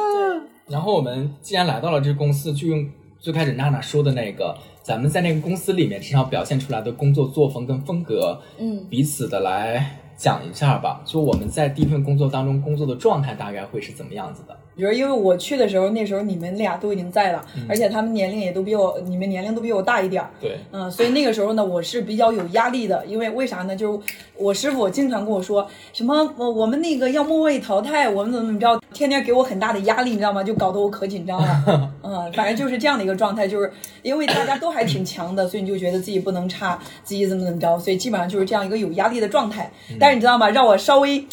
[0.67, 2.89] 然后我们既然来到了这个公司，就用
[3.21, 11.01] 最开始娜娜说的那个，咱们在那个公司里面至少表现出来的工作作风跟风格，嗯，彼此的来讲一下吧。
[11.05, 14.57] 就我们在第一份工作当中工作的状态大概会是怎么样子的？
[14.77, 20.29] 比如因为我去的时候，那时候你们俩都已经在了，而且他们年龄也都比我，你们年龄都比我大一点儿。
[20.41, 23.77] 对，嗯，所以那个时候呢，我是比较有压力的，因为为啥呢？
[23.77, 24.01] 就是
[24.37, 30.43] 我师傅经常跟我说什么，我我们那个要末位淘汰，我们怎么怎么着，天天给我很大的压力，你知道吗？
[30.43, 31.93] 就搞得我可紧张了。
[32.03, 33.73] 嗯，反正就是这样的一个状态，就是
[34.03, 39.71] 因为大家都还挺强的，所以你就觉得自己不能差，自己怎么怎么着，所以基本上就是这样一个有压力的状态。
[40.05, 40.51] 但是你知道吗？
[40.51, 41.25] 让我稍微。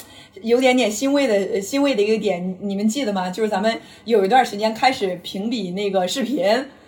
[0.44, 3.30] 有点点欣慰的呃欣慰的一个点，你们记得吗？
[3.30, 6.42] 就是咱们有一段时间开始评比那个视频，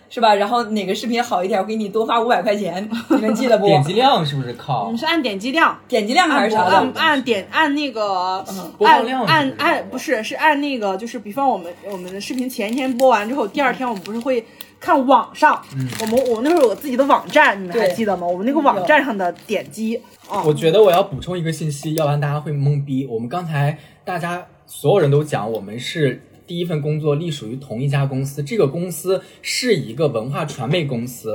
[0.10, 0.34] 是吧？
[0.34, 3.66] 然后哪个视频好一点，我给你多发五百块钱，你们记得不？
[3.68, 4.98] 点击量是不是靠你们？
[4.98, 7.00] 是按点击量，点击量还是啥按的？
[7.00, 8.44] 按点按那个
[8.80, 14.44] 按按按不是是按那个就是比方我们我们的视频前一天播完之后，第二天我们不是会
[14.84, 15.64] 看网上，
[16.02, 18.28] 我们我们那时候有个自己的网站，你们还记得吗？
[18.28, 19.96] 我们那个网站上的点击
[20.28, 23.06] 啊，我觉得我要补充一个信息，要不然大家会懵逼。
[23.06, 31.34] 我们刚才大家所有人都讲，我们是第一份工作隶属于同一家公司，这个公司是一个文化传媒公司，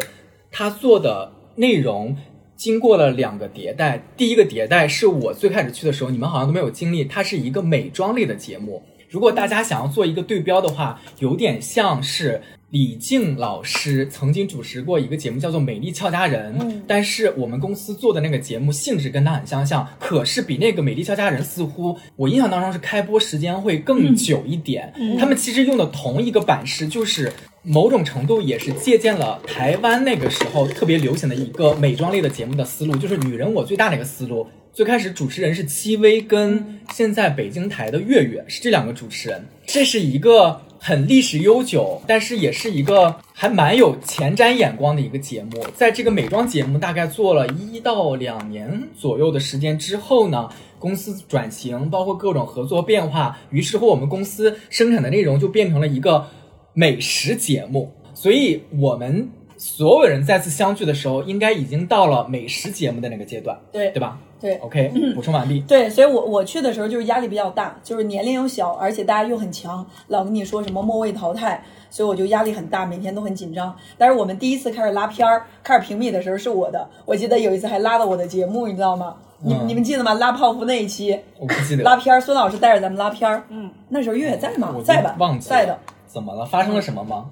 [0.51, 2.15] 它做的内容。
[2.55, 8.83] 经过了两个迭代，第一个迭代是我最开始去的时候，你们好像都没有经历，它是一个美妆类的节目。
[9.09, 16.55] 如果大家想要做一个对标的话，有点像是李静老师曾经主持过一个节目，叫做《美丽俏佳人》。
[16.63, 24.93] 嗯但是我们公司做的那个节目性质跟它很相像，可是比那个《美丽俏佳人》似乎我印象当中是开播时间会更久一点。
[25.19, 34.47] 他们其实用的同一个版式，就是某种程度也是借鉴了台湾那个时候特别流行的一个美妆类的节目的思路，就是女人我最大的一个思路。
[34.73, 45.67] 最开始主持人是戚薇跟现在北京台的月月是这两个主持人，这是一个很历史悠久，但是也是一个还蛮有前瞻眼光的一个节目。
[45.75, 56.27] 在这个美妆节目大概做了一到两年左右的时间之后呢，公司转型，包括各种合作变化，于是乎我们公司生产的内容就变成了一个
[56.73, 59.29] 美食节目，所以我们。
[59.61, 65.61] 所有人再次相聚的时候，应该已经到了美食节目的那个阶段，对对吧对？OK，补充完毕。
[65.61, 73.75] 对，所以我我去的时候就是压力比较大，就是年龄又小，而且大家又很强，老跟你说什么末位淘汰，所以我就压力很大，每天都很紧张。
[73.97, 79.17] 但是我们第一次开始拉片儿、开始评比的时候是我的，我记得有一次还拉到我的节目，你知道吗？
[79.41, 80.15] 你嗯你们记得吗？
[80.15, 84.75] 拉泡芙那一期我不记得拉片儿，孙老师带着咱们拉片儿，嗯，那时候月月在吗？
[84.85, 85.15] 在吧？
[85.19, 86.45] 忘记在的，怎么了？
[86.45, 87.27] 发生了什么吗？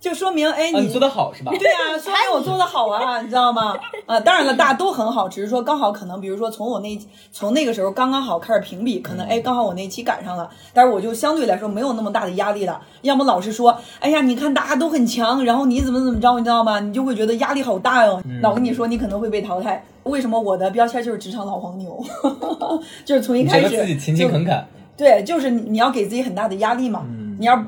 [0.00, 1.52] 就说明哎啊，你做的好是吧？
[1.58, 3.76] 对啊，说明我做的好啊， 你知道吗？
[4.06, 6.98] 啊，当然了，大家都很好，只是说刚好可能，比如说从我那
[7.30, 12.80] 从那个时候刚刚好开始评比，可能哎刚好我那期赶上了，但是我就相对来说没有那么大的压力了。
[13.02, 16.80] 要么老是说，哎呀，你看大家都很强，然后你怎么怎么着，你知道吗？
[16.80, 18.22] 你就会觉得压力好大哟。
[18.40, 22.02] 老跟你说你可能会被淘汰，为什么我的标签就是职场老黄牛？
[23.04, 24.64] 就是从一开始自己勤勤恳恳，
[24.96, 27.04] 对，就是你你要给自己很大的压力嘛。
[27.38, 27.62] 你要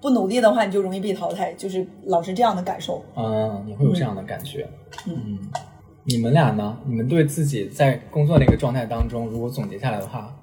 [0.00, 3.04] 不努力的话，你就容易被淘汰，就是老是这样的感受。
[3.16, 4.68] 嗯，你会有这样的感觉。
[5.06, 5.38] 嗯，
[6.04, 6.76] 你们俩呢？
[6.86, 10.34] 你们对自己在工作那个状态当中，如果总结下来的话，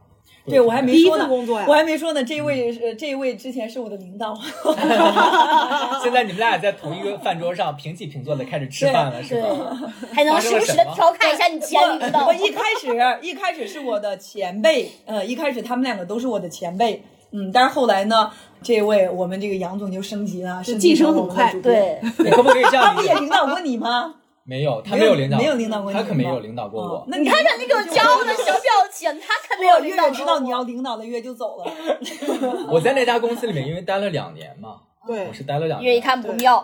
[0.48, 2.24] 对我还没说呢，工作呀我还没说呢。
[2.24, 4.36] 这一位是这一位之前是我的领导，
[6.04, 12.34] 现在你们俩在同一个饭桌上平起平坐的开始吃饭了，是对吧？，还能时不时的调侃一下你前领导我。
[12.34, 12.88] 一开始
[13.24, 17.02] 一开始是我的前辈，呃，一开始他们两个都是我的前辈，
[17.36, 18.32] 嗯，但是后来呢，
[18.64, 23.14] 这位我们这个杨总就升级了，晋升很快对， 你可不可以这他不样理解？
[23.14, 24.16] 也领导过你吗？
[24.48, 27.06] 没有，他没没有领导，没有领导过你，他可没有领导过哦我。
[27.08, 28.62] 那你看看你给我骄傲的小表
[28.94, 31.72] 情，他可没有领导月月知道你要领导的，月月就走了。
[32.72, 34.76] 我在那家公司里面，因为待了两年嘛，
[35.08, 35.92] 对我是待了两年。
[35.92, 36.64] 越一看不妙，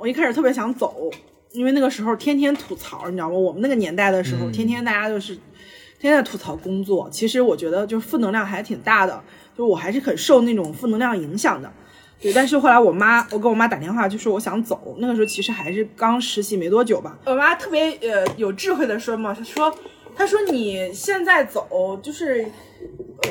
[0.00, 0.92] 我一开始特别想走，
[1.52, 3.38] 因为那个时候天天吐槽，你知道吗？
[3.38, 5.34] 我们那个年代的时候，嗯天天大家就是
[6.00, 7.08] 天天在吐槽工作。
[7.12, 9.22] 其实我觉得就是负能量还挺大的，
[9.60, 11.70] 就我还是很受那种负能量影响的。
[12.18, 17.18] 对，但是后来我妈，我跟我妈打电话就说我想走，那个时候其实还是刚实习没多久吧。
[17.26, 19.74] 我妈特别呃有智慧的说嘛，她说
[20.16, 22.46] 她说你现在走就是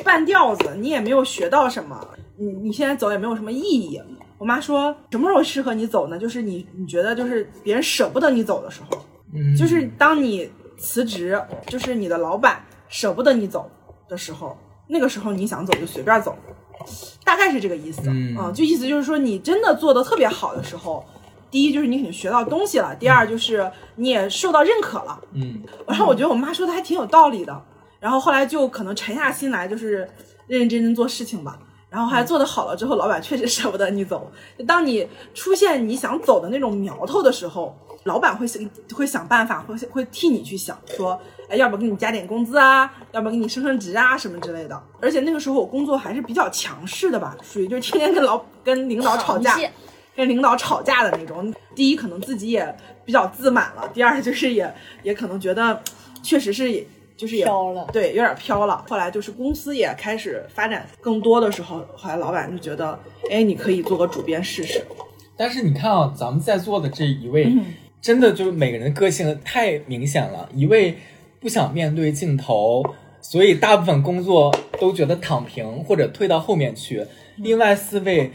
[0.04, 4.00] 半吊子，你也没有学到什么，你你现在走也没有什么意义。
[4.38, 6.20] 我妈说什么时候适合你走呢？
[6.20, 13.70] 就是你你觉得就是别人舍不得你走的时候，嗯就是当你辞职，就是你的老板舍不得你走
[14.08, 14.58] 的时候，
[14.92, 16.36] 那个时候你想走就随便走，
[17.24, 18.02] 大概是这个意思。
[18.08, 21.06] 嗯就意思就是说你真的做的特别好的时候，
[21.52, 25.22] 第一就是你肯定学到东西了，第二就是你也受到认可了。
[25.34, 27.62] 嗯然后我觉得我妈说的还挺有道理的，
[28.00, 30.10] 然后后来就可能沉下心来，就是
[30.48, 31.60] 认认真真做事情吧。
[31.90, 34.32] 然后还做的好了之后，老板确实舍不得你走。
[34.68, 38.62] 当你出现你想走的那种苗头的时候，老板会想
[38.94, 42.92] 会想办法，会会替你去想，说，哎，要不要给你加点工资啊？
[43.12, 44.18] 要不要给你升升职啊？
[44.18, 44.82] 什么之类的。
[45.02, 49.58] 而且那个时候我工作还是比较强势的吧，属于就是天天跟老跟领导吵架，
[50.16, 51.54] 跟领导吵架的那种。
[51.76, 55.82] 第一，可能自己也比较自满了；第二，就是也也可能觉得，
[56.24, 56.86] 确实是也
[57.16, 58.84] 就是也飘了对，有点飘了。
[58.90, 62.98] 后来就是公司也开始发展更多的时候，后来老板就觉得，
[63.30, 64.86] 哎，你可以做个主编试试。
[65.38, 67.66] 但是你看啊，咱们在座的这一位，嗯
[68.02, 70.50] 真的就是每个人的个性太明显了。
[70.54, 70.96] 一位
[71.40, 72.84] 不想面对镜头，
[73.22, 77.06] 所以大部分工作都觉得躺平或者退到后面去。
[77.38, 78.32] 另外四位，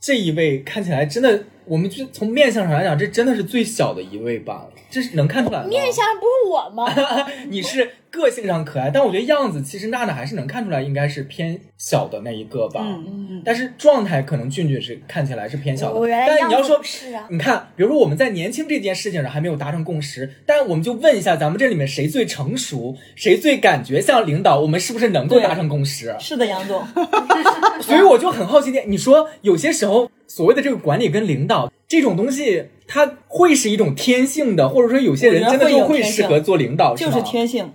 [0.00, 4.68] 这一位看起来真的，我们就从面相上来讲，这真的是最小的一位吧？
[4.90, 5.68] 这是能看出来的。
[5.68, 6.92] 面相不是我吗？
[7.48, 12.80] 你是个性上可爱，但我觉得样子其实娜娜还是能看出来，应该是偏小的那一个吧。
[12.84, 15.98] 嗯嗯但是状态可能俊俊是看起来是偏小的。
[15.98, 26.14] 我原来但你要说样是啊你看，比如说我们在年轻这件事情上还没有达成共识，但我们就问一下，咱们这里面谁最成熟，谁最感觉像领导，我们是不是能够达成共识？
[26.20, 26.84] 是的，杨总，
[27.80, 37.72] 所以我就很好奇点，你说有些时候所谓的这个管理跟领导这种东西，它会是一种天性的，或者说有些人真的就会适合做领导，就是天性。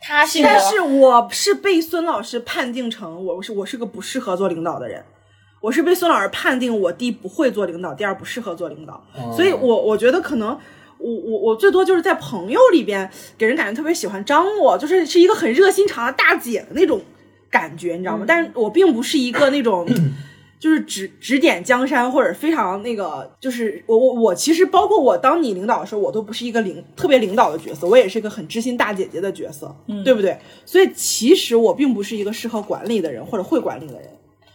[0.00, 5.04] 他是但是我是被孙老师判定成我是我是个不适合做领导的人，
[5.60, 10.58] 我是被孙老师判定我第一不会做领导，第二不适合做领导，哦所以我我觉得可能。
[11.00, 17.00] 我我我最多就是在朋友里边给人感觉特别喜欢张罗，就是是一个很热心肠的大姐的那种
[17.48, 18.24] 感觉，你知道吗？
[18.26, 19.86] 但是我并不是一个那种
[20.58, 30.38] 就是指指点江山或者非常那个，就是我我我其实包括我当你领导的时候，我都不是一个领特别领导的角色，我也是一个很知心大姐姐的角色，对不对？
[30.64, 34.08] 所以其实我并不是一个适合管理的人或者会管理的人，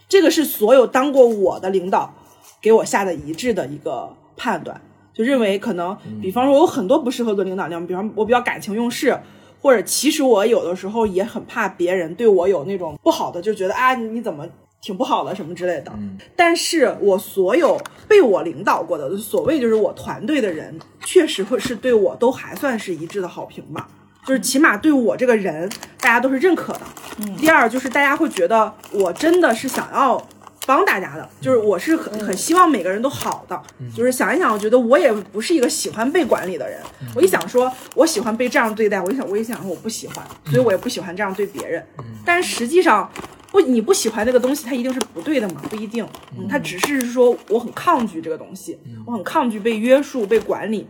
[0.08, 2.14] 这个是所有当过我的领导
[2.60, 4.80] 给我下的一致的一个判断，
[5.14, 9.18] 就认为可能，比方说我有很多不适合做领导那样，比方我比较感情用事。
[9.60, 14.46] 或者其实我有的时候也很怕别人对我有那种不好的，就觉得啊你怎么
[14.84, 15.90] 挺不好的什么之类的。
[16.36, 23.88] 但是我所有被我领导过的，所谓就是我团队的人，确实会是对我都还算是一致的好评吧。
[24.26, 25.66] 就是起码对我这个人，
[26.00, 26.80] 大家都是认可的。
[27.20, 27.36] 嗯。
[27.36, 30.18] 第二就是大家会觉得我真的是想要
[30.66, 33.60] 帮大家的，就是我是很很希望每个人都好的。
[33.94, 36.80] 就是想一想，我觉得我也不是一个喜欢被管理的人。
[37.14, 41.84] 我一想说，我喜欢被这样对待，我一想我一想说我不喜欢，所以我也不喜欢这样对别人。
[42.24, 43.10] 但是实际上。
[43.50, 45.62] 不，你不喜欢那个东西，它一定是不对的嘛？
[45.70, 46.04] 不一定，
[46.36, 50.88] 嗯，它只是说我很抗拒这个东西，我很抗拒被约束、被管理，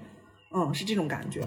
[0.54, 1.40] 嗯，是这种感觉。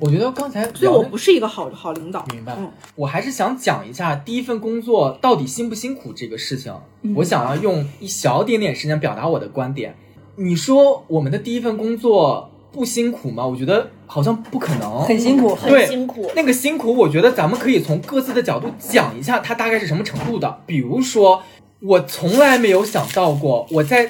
[0.00, 2.26] 我觉得刚才所以我不是一个好好领导。
[2.32, 6.74] 明白嗯，我还是想讲一下第一份工作到底辛不辛苦这个事情。
[7.02, 9.94] 嗯我想要用一小点点时间表达我的观点。
[10.36, 13.46] 你说我们的第一份工作不辛苦吗？
[13.46, 16.30] 我觉得好像不可能，很辛苦，很辛苦。
[16.34, 20.60] 那个辛苦，我觉得咱们可以从各自的角度讲一下，它大概是什么程度的。
[20.64, 21.42] 比如说，
[21.80, 24.08] 我从来没有想到过，我在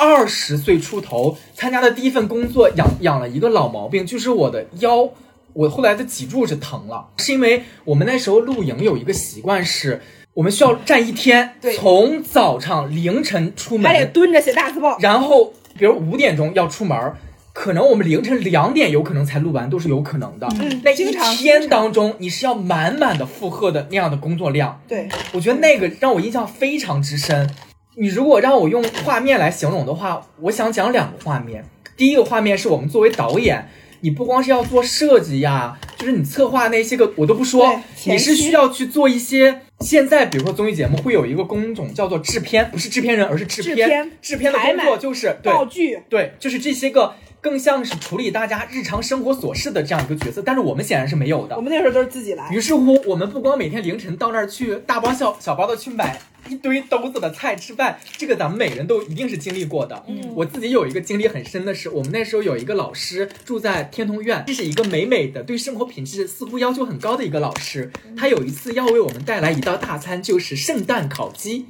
[0.00, 5.10] 二十岁出头参加的第一份工作养养了一个老毛病，就是我的腰，
[5.52, 10.00] 我后来的脊柱是疼了，是因为我们那时候露营有一个习惯是。
[10.32, 14.96] 我们需要站一天，对从早上凌晨出门，还得蹲着写大字报。
[15.00, 17.16] 然后比如五点钟要出门儿，
[17.52, 20.46] 可能我们凌晨两点有可能才录完，都是有可能的。
[20.60, 24.80] 嗯那一天当中，你是要满满的负荷的那样的工作量。
[24.86, 27.50] 对，我觉得那个让我印象非常之深。
[27.96, 31.64] 你如果让我用画面来形容的话，我想讲两个画面。
[31.96, 33.68] 第一个画面是我们作为导演，
[34.00, 39.62] 你不光是要做设计呀，就是你策划那些个我都不说你是需要去做一些。
[39.80, 43.76] 现在比如说综艺节目会有一个工种叫做制片，不是制片人，而是制片。
[43.76, 51.60] 制片制片的工作就是对道具，对，就是这些个更像是处理大家日常生活琐事的这样一个角色，但是我们显然是没有的我。
[51.60, 52.50] 们那时候都是自己来。
[52.52, 60.04] 于是乎，我们不光每天凌晨到那儿去大包小小包的去买一堆兜子的菜吃饭，这个咱们每人都一定是经历过的。
[60.06, 67.90] 嗯，我自己有一个经历很深的是，我们那时候有一个老师住在天通苑，这是一个美美的对生活品质似乎要求很高的一个老师。
[68.16, 71.66] 他有一次要为我们带来一道大餐，就是圣诞烤鸡。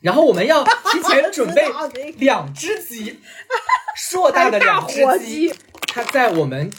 [0.00, 1.66] 然后我们要提前准备
[2.18, 3.18] 两只鸡，
[3.96, 5.52] 硕大的两只鸡。
[5.92, 6.70] 他在我们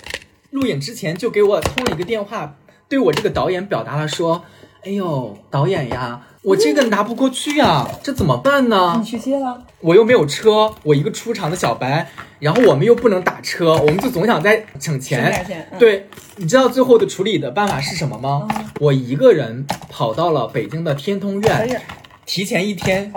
[0.51, 2.55] 录影之前就给我通了一个电话，
[2.87, 4.45] 对我这个导演表达了说
[4.85, 12.09] ：“哎呦，导演呀，我这个拿不过去呀， 这怎么办呢？”你去接了，我又没有车，我一个出场的小白，
[12.39, 15.67] 然后我们又不能打车，我们就总想在省钱。
[15.77, 16.07] 对，
[16.37, 18.47] 你知道最后的处理的办法是什么吗？
[18.79, 21.81] 我一个人跑到了北京的天通苑。
[22.29, 23.11] 提前一天，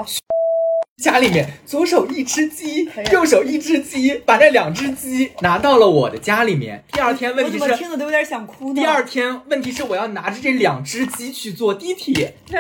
[0.96, 6.82] 家里面左手一只鸡，右手一只鸡，把这两只鸡拿到了我的家里面。
[6.90, 8.74] 第二天问题是，听的都有点想哭呢。
[8.80, 12.36] 第二天问题是，我要拿着这两只鸡去坐地铁。
[12.48, 12.56] 哦，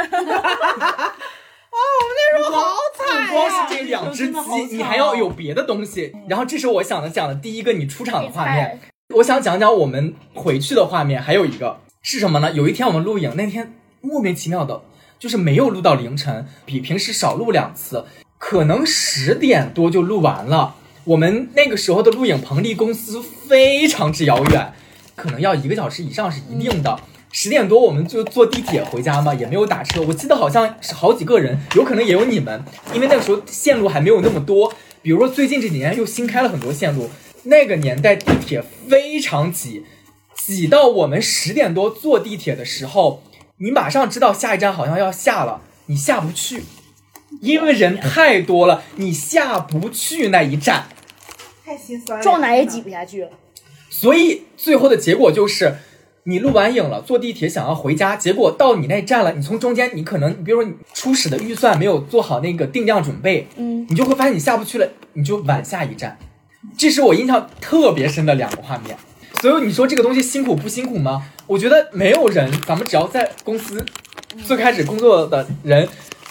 [1.72, 6.12] 我们那时候好惨不光是这两只鸡，你还要有别的东西。
[6.28, 8.78] 然后这是我想的讲的第一个你出场的画面。
[9.14, 12.52] 我想讲讲我们回去的画面，还有一个是什么呢？
[12.52, 13.72] 有一天我们录影，那天
[14.02, 14.82] 莫名其妙的。
[15.22, 18.04] 就是没有录到凌晨，比平时少录两次，
[18.38, 20.74] 可能十点多就录完了。
[21.04, 24.72] 我们那个时候的录影棚离公司非常之遥远，
[25.14, 26.98] 可能要一个小时以上是一定的。
[27.30, 30.02] 十点多我们就坐地铁回家嘛，也没有打车。
[30.02, 32.60] 我记得好像是好几个人，有可能也有你们，
[32.92, 34.74] 因为那个时候线路还没有那么多。
[35.02, 37.08] 比如说最近这几年又新开了很多线路，
[37.44, 39.84] 那个年代地铁非常挤，
[40.34, 43.22] 挤到我们十点多坐地铁的时候。
[43.62, 46.64] 你马上知道下一站好像要下了，你下不去，
[47.40, 50.88] 因为人太多了，你下不去那一站，
[51.64, 53.28] 太心酸了，撞哪也挤不下去。
[53.88, 55.76] 所以最后的结果就是，
[56.24, 66.18] 你录完影了，坐地铁想要回家，结果到你那站了，你从中间你可能，比如说你初始的预算没有做好那个定量准备，嗯，你就会发现你下不去了，你就晚下一站。
[66.76, 68.96] 这是我印象特别深的两个画面。
[69.42, 71.20] 所以你说这个东西辛苦不辛苦吗？
[71.48, 73.84] 我觉得没有人，咱们只要在公司
[74.46, 75.88] 最开始工作的人，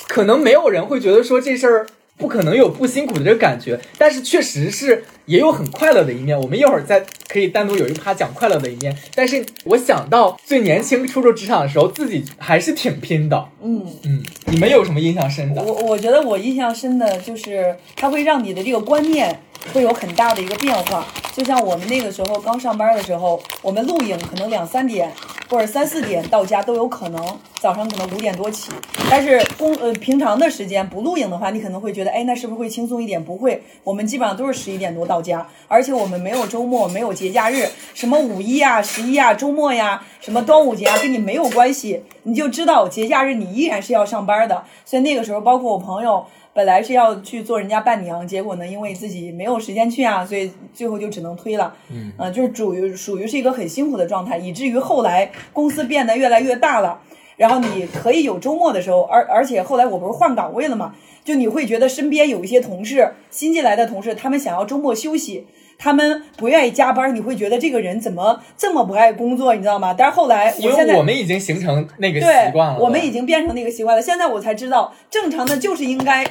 [0.07, 1.85] 可能没有人会觉得说这事儿
[2.15, 3.77] 不可能有不辛苦的这个感觉。
[3.97, 6.39] 但是确实是也有很快乐的一面。
[6.39, 8.97] 我们一会儿再可以单独有一趴讲快乐的一面。
[9.13, 13.45] 但是我想到最年轻初入职场的时候，自己还是挺拼的。
[13.61, 15.61] 嗯嗯，你们有什么印象深的？
[15.61, 19.41] 我我觉得我印象深的就是它会让你的这个观念。
[19.73, 25.11] 会有很大的一个变化，就像我们那个时候刚上班的时候，我们录影可能两三点
[25.49, 27.23] 或者三四点到家都有可能，
[27.59, 28.71] 早上可能五点多起。
[29.09, 33.23] 但是工呃平常的时间不录影的话，你可能会觉得，哎，那是不是会轻松一点？
[33.23, 42.03] 不会，我们基本上都是十一点多到家，而且我们没有周末，没有节假日，什么五一啊、十一啊、周末呀、什么端午节啊，跟你没有关系。
[42.23, 44.63] 你就知道节假日你依然是要上班的。
[44.85, 46.25] 所以那个时候，包括我朋友。
[46.53, 51.73] 本来是要去做人家伴娘，结果呢，因为自己没有时间去啊，所以最后就只能推了。
[51.89, 56.99] 嗯，呃，就是属于属于是一个很辛苦的状态，以至于后来公司变得越来越大了，
[57.37, 60.93] 然后你可以有周末的时候，而而且后来我不是换岗位了嘛，
[61.23, 65.47] 就你会觉得身边有一些同事新进来的同事，他们想要周末休息。
[65.83, 69.95] 他们不愿意加班，你会觉得这个人怎么这么不爱工作，你知道吗？
[69.97, 74.01] 但是后来，我现在我们已经形成那个习惯了，我们已经变成那个习惯了。
[74.01, 76.23] 现在我才知道，正常的就是应该，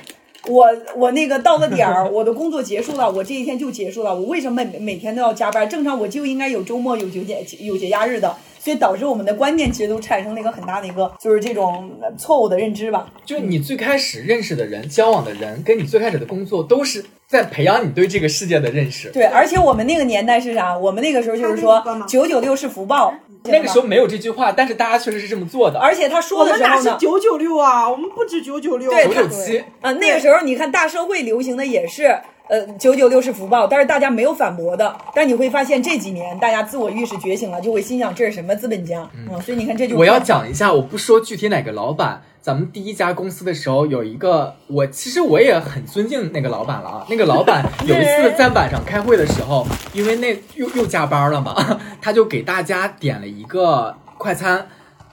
[0.47, 4.15] 我我那个到了点儿，我的工作结束了，我这一天就结束了。
[4.15, 5.69] 我为什么每每天都要加班？
[5.69, 8.37] 正常我就应该有周末、有节节有节假日的。
[8.63, 13.11] 所以导致我们的观念其实都产生了一个很大的一个，就是这种错误的认知吧。
[13.25, 19.09] 就是你最开始认识的人、交往的人，跟你最开始的工作，都是在培养你对这个世界的认识。
[19.13, 20.77] 对，而且我们那个年代是啥？
[20.77, 23.15] 我们那个时候就是说，九九六是福报。
[23.45, 25.79] 那个时候没有这句话，但是大家确实是这么做的。
[25.79, 27.91] 而且他说的时候呢，我们哪是九九六啊？
[27.91, 29.91] 我们不止九九六，九九七啊。
[29.93, 32.21] 那个时候你看大社会流行的也是。
[32.51, 34.93] 呃，九九六是福报，但是大家没有反驳的。
[35.15, 42.23] 但你会发现这几年大家自我意识觉醒了，就会心想这是什么资本家嗯，所以你看这就我要讲一下，我不说具体哪个老板。
[42.41, 47.07] 咱们第一家公司的时候有一个，我其实我也很尊敬那个老板了啊。
[47.09, 51.55] 那个老板 有一次在晚上开会的时候，因为那又又加班了嘛，
[52.03, 54.67] 他就给大家点了一个快餐，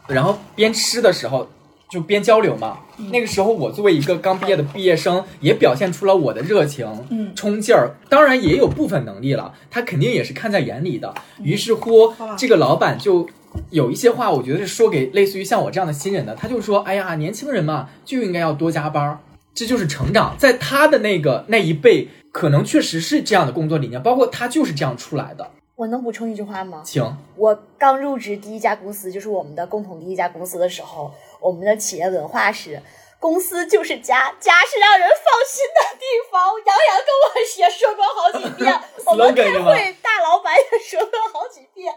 [0.08, 1.48] 然后边吃的时候。
[1.90, 2.80] 就边交流嘛。
[3.12, 7.96] 那个时候，我作为一个刚毕业的毕业生，也表现出了我的热情、嗯冲劲儿。
[8.10, 11.14] 当然，也有部分能力了，他肯定也是看在眼里的。
[11.42, 13.28] 于是乎，这个老板就
[13.70, 16.36] 有一些话，我觉得是说给类似于像我这样的新人的。
[16.36, 19.20] 他就说：“哎呀，年轻人嘛，就应该要多加班，
[19.54, 25.52] 这就是成长。”在他的那个那一辈，可能确实是这样的工作理念，包括他就是这样出来的。
[25.76, 26.82] 我能补充一句话吗？
[26.84, 27.04] 请。
[27.36, 31.12] 我刚入职第一家公司，就是我们的共同第一家公司的时候。
[31.40, 32.82] 我们的企业文化是，
[33.20, 36.54] 公司就是家，家是让人放心的地方。
[36.66, 37.26] 杨洋跟我
[37.58, 41.94] 也说过好几遍， 我们开会大老板也说了好几遍。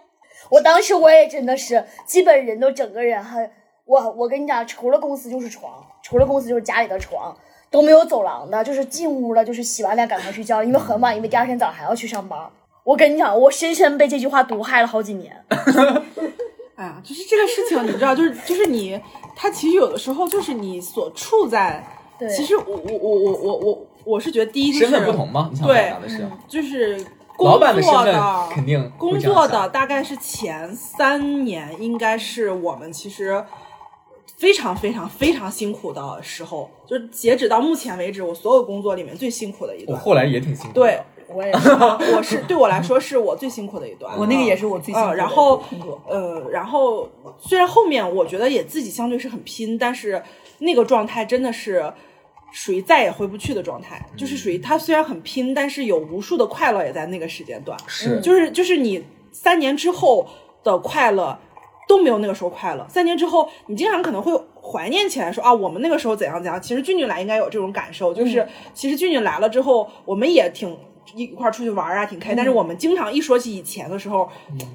[0.49, 3.51] 我当时我也真的是，基本人都整个人很，
[3.85, 7.37] 我我跟你讲，除了公司就是床，除了公司就是家里的床。
[7.73, 12.37] 都没有走廊的，就是进屋了，就是洗完脸赶快睡觉，因为很晚，因为第二天早上还要去上班。
[12.83, 15.33] 我跟你讲，我深深被这句话毒害了好几年。
[16.75, 19.01] 哎呀，就是这个事情，你知道，就是就是你，
[19.41, 21.83] 他其实有的时候就是你所处在，
[22.19, 25.49] 对其实我我我我我我我是觉得第一就是身份不同吗？
[25.51, 27.03] 你想表对达的是，就是
[27.39, 33.43] 老板的工作身份肯定工作的大概是前三年，应该是我们其实
[34.37, 39.99] 非常非常非常辛苦的时候，就是截止到目前为止，我所有工作里面最辛苦的一段。
[39.99, 40.75] 我后来也挺辛苦的。
[40.75, 41.01] 对，
[41.35, 41.69] 我也是，
[42.15, 44.13] 我是对我来说是我最辛苦的一段。
[44.19, 45.63] 我那个也是我最然后
[46.09, 47.09] 呃，然后
[47.39, 50.23] 虽然后面我觉得也自己相对是很拼，但是
[50.59, 51.93] 那个状态真的是
[52.53, 57.79] 属于再也回不去的状态，就是属于他虽然很拼，但是有无数的快乐也在那个时间段。
[57.87, 60.27] 是就是就是你三年之后
[60.65, 61.39] 的快乐
[61.89, 62.87] 都没有那个时候快乐。
[62.89, 66.61] 三年之后，你经常可能会怀念起来说啊，我们那个时候怎样怎样。
[66.61, 70.77] 其实俊俊来应该有这种感受，就是、其实俊俊来了之后，我们也挺。
[71.15, 72.37] 一块儿出去玩啊，挺开心。
[72.37, 74.29] 但是我们经常一说起以前的时候，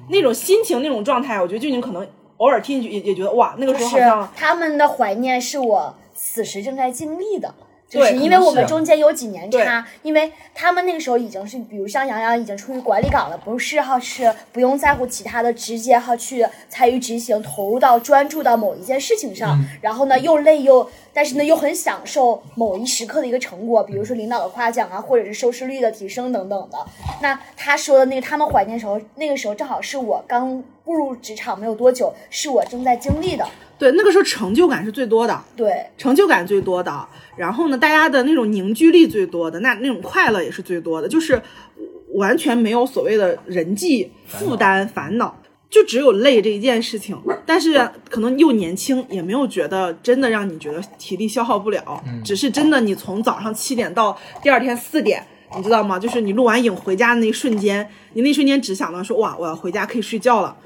[0.08, 2.06] 那种心情、那种状态，我觉得俊俊可能
[2.38, 7.54] 偶尔听进去也也觉得哇，那个时候好是像他们的怀念是我此时正在经历的。
[7.88, 26.78] 就是因为我们中间有几年差，因为他们那个时候已经是，比如像杨洋已经处于管理岗了，不是哈是不用在乎其他的，直接哈去参与执行，投入到专注到某一件事情上，然后呢又累又，但是呢又很享受某一时刻的一个成果，比如说领导的夸奖啊，或者是收视率的提升等等的。
[27.22, 33.44] 那他说的那个他们怀念的时候，那个时候正好是我刚步入职场没有多久，是我正在经历的。
[33.76, 35.38] 对那个时候成就感是最多的。
[35.54, 37.06] 对，成就感最多的，
[37.36, 41.42] 然后呢，大家的那种凝聚力最多的，那那种快乐也是最多的，就是
[42.14, 45.36] 完全没有所谓的人际负担、烦恼，
[45.68, 47.20] 就只有累这一件事情。
[47.44, 55.26] 但是可能又年轻，也没有觉得真的让你觉得体力消耗不了，只是真的你从早上七点到第二天四点。
[55.56, 55.98] 你知道吗？
[55.98, 60.56] 就是你录完影回家的那一瞬间，你那一瞬间只想到说哇，我要回家可以睡觉了，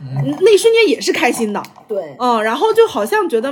[0.40, 1.62] 那一瞬间也是开心的。
[1.86, 3.50] 对，嗯，然后就好像觉得，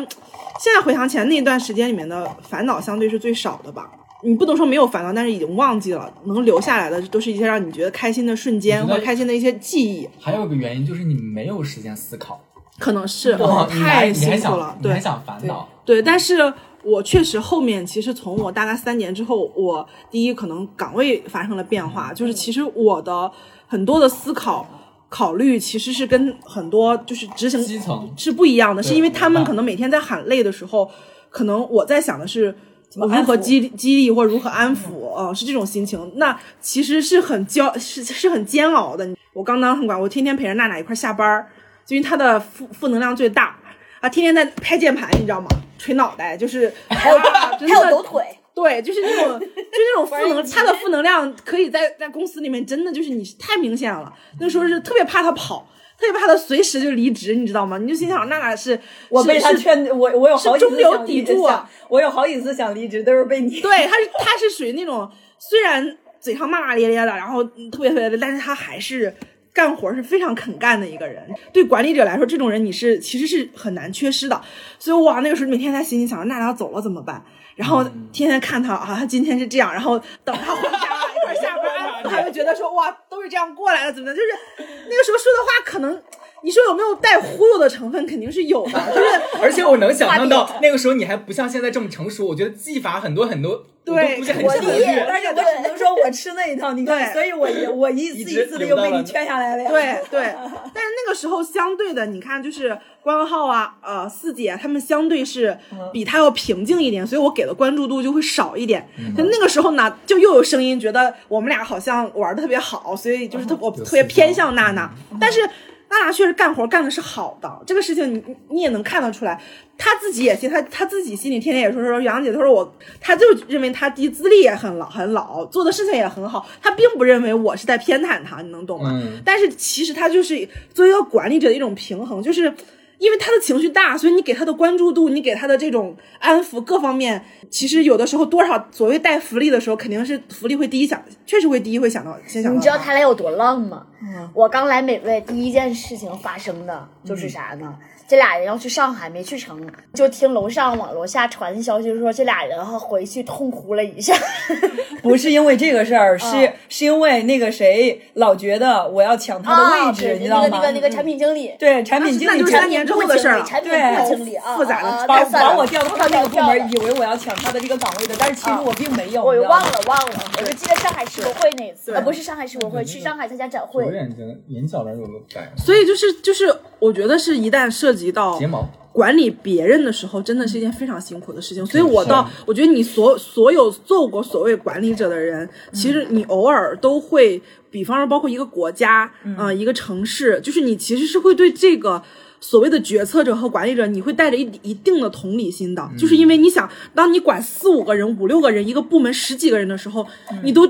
[0.58, 3.90] 现在回想起来那段时间里面的烦恼相对是最少的吧。
[4.24, 12.40] 你不能说没有烦恼，但是已经忘记了，能留下来的都是一些让你觉得开心的瞬间我觉得或者开心的一些记忆，还有一个原因就是你没有时间思考，
[12.80, 16.02] 可能是哦太辛苦了，对你还想烦恼，对。
[16.02, 16.52] 但是
[16.88, 23.30] 我确实后面其实从我大概三年之后，我第一可能岗位发生了变化，就是其实我的
[23.66, 24.66] 很多的思考。
[25.10, 30.86] 考虑其实是跟很多就是执行基层是不一样的，是因为他们可能每天在喊累的时候，
[31.30, 32.54] 可能我在想的是
[32.94, 36.12] 么如何激励激励或者如何安抚，呃，是这种心情。
[36.16, 39.08] 那其实是很焦，是是很煎熬的。
[39.32, 41.46] 我刚当很管，我天天陪着娜娜一块儿下班儿，
[41.86, 43.56] 就因为她的负负能量最大
[44.00, 45.48] 啊，天天在拍键盘，你知道吗？
[45.78, 48.22] 捶脑袋，就是 还有还有抖腿。
[48.54, 54.12] 对，就是那种， 就那种负能，他的负能量可以在在公司里面真的就是你太明显了。
[54.40, 57.78] 那时候是特别怕他跑，特别怕他随时就离职，你知道吗？
[57.78, 58.76] 你就心想，娜娜是
[59.10, 63.60] 我被他劝，我我有好几是中流次想离啊我有好几次想离职，都是被你。
[63.60, 65.08] 对，他是他是属于那种
[65.38, 69.14] 虽然嘴上骂骂咧咧的，然后嗯特别特别的，但是他还是
[69.58, 71.20] 干活是非常肯干的一个人。
[71.52, 74.40] 对管理者来说，这种人你是其实是很难缺失的。
[74.78, 77.20] 所以哇，那个时候每天在心里想，娜娜走了怎么办？
[77.56, 77.82] 然后
[78.12, 84.14] 天天看他啊，他今天是这样，然后等他回家一块儿下班， 他就觉得说哇，都是这样过来的，怎么的？
[84.14, 84.28] 就是
[84.58, 86.00] 那个时候说的话，可能
[86.42, 89.08] 你说有没有带忽悠的成分，肯定是有的，就是。
[89.42, 95.04] 而且我能想象到那个时候你还不像现在这么成熟，我觉得技法很多很多，对我都估计很我策理解略。
[95.08, 99.70] 但是我只能说我吃那一套，你看，对所以我也我一次一次的又被你劝下来了呀。
[99.70, 100.34] 对 对，
[100.74, 105.56] 但是那个时候相对的，你看就是关浩啊，呃，四姐他们相对是
[105.92, 108.88] 比他要平静一点，所以我给的关注度就会少一点。
[109.16, 115.48] 就那个时候呢，就又有声音觉得我们俩好像玩的特别好，所以就是特我特别偏向娜娜，但是。
[115.90, 119.40] 娜娜确实干活干的是好的，这个事情你你你也能看得出来，
[119.76, 128.90] 她自己也信，她她自己心里天天也说说杨姐，她说我，她就认为她弟资历也很老很老，做的事情也很好，她并不认为我是在偏袒她，你能懂吗？
[128.92, 132.52] 嗯但是其实她就是作为一个管理者的一种平衡，就是
[132.98, 143.86] 因为她的情绪大，所以你给她的关注度，你给她的这种安抚各方面，其实有的时候多少所谓带福利的时候，肯定是福利会第一想，确实会第一会想到先想到你知道她他俩有多浪吗？
[144.32, 147.74] 我刚来美味，第一件事情发生的就是啥呢？
[148.06, 149.60] 这俩人要去上海没去成，
[149.92, 154.14] 就听楼上往楼下传的消息说这俩人哈回去痛哭了一下。
[155.02, 160.48] 不是因为这个事儿，是嗯是因为那个谁老觉得我要抢他的位置，啊你知道吗？
[160.50, 163.44] 那个那个那个产品经理，对产品经理那就是产三年之后的事儿了。
[163.44, 169.22] 产品部经理啊，复杂的把把我调到他那个部门，以为我要抢他的这个岗位的，但是其实我并没有。
[169.22, 173.87] 我又忘了忘了，我就记得上海世博会那一次，不是上海世博会，去上海参加展会。
[173.88, 181.64] 左眼睛眼角那儿有个白所以就是就是，我觉得是一旦涉及到睫毛，管理别人的时候，真的是一件非常辛苦的事情。
[181.64, 192.02] 所以我到，我觉得你所所有做过所谓管理者的人，其实你偶尔都会，比方说包括一个国家，嗯、一个城市，就是你其实是会对这个。
[192.40, 200.06] 所谓的决策者和管理者，你会带着一一定的同理心的，就是因为你想，当你管四五个人、五六个人，一个部门十几个人的时候，
[200.44, 200.64] 你都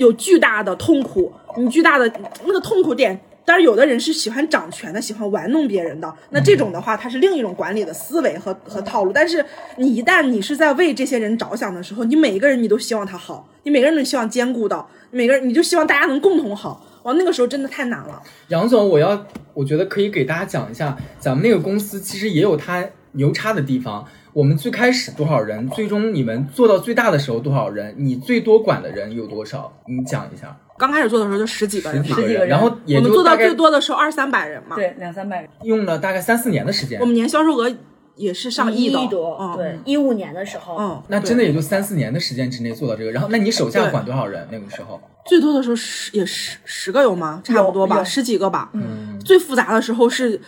[0.00, 2.10] 有巨大的痛苦，你巨大的
[2.46, 6.10] 那个痛苦点当然，有的人是喜欢掌权的，喜欢玩弄别人的。
[6.30, 9.12] 那这种的话，它是另一种管理的思维和和套路。
[9.12, 9.44] 但是，
[9.76, 16.82] 你一旦你是在为这些人着想的时候，你每一个人你都希望他好，你每个人都希望兼顾到，每个人你就希望大家能共同好。
[17.02, 18.22] 哇，那个时候真的太难了。
[18.48, 24.06] 杨总，我要我觉得可以给大家讲一下，咱们那个公司其实也有它牛叉的地方。
[24.32, 29.72] 我们最开始多少人，最终你们做到最大的时候多少人，你最多管的人有多少？
[29.86, 30.56] 你讲一下。
[30.78, 34.76] 刚开始做的时候就十几个人，十几个然后我们做到最多的时候二三百人嘛。
[34.76, 35.50] 对，两三百人。
[35.64, 37.04] 用了大概三四年的时间我。
[37.04, 37.70] 们年销售额
[38.16, 44.46] 也是上亿的，亿多，嗯，对，一五年的时候，嗯，那真的也就三四年的时间之内做到这个，然后那你手下管多少人？
[44.50, 47.42] 那个时候，最多的时候十也十十个有吗？
[47.44, 48.70] 差不多吧，十几个吧。
[48.72, 50.40] 嗯，最复杂的时候是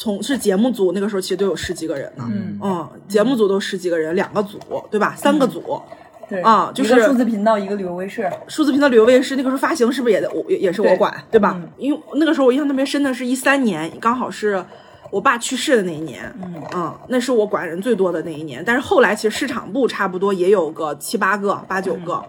[0.00, 2.24] 从是节目组，那个时候其实都有十几个人呢。
[2.62, 4.56] 嗯节目组都十几个人，两个组
[4.92, 5.12] 对吧？
[5.16, 5.82] 三个组。
[6.28, 8.30] 对啊就是一个数字频道，一个旅游卫视。
[8.46, 11.60] 数字频道旅游卫视那个时候发行是不是也得我也也是我管对吧？
[11.78, 14.64] 因为那个时候我印象特别深的是一三年，刚好是。
[15.10, 16.22] 我爸去世的那一年，
[16.74, 18.62] 嗯那是我管人最多的那一年。
[18.64, 22.22] 但是后来其实市场部差不多也有个七八个、八九个，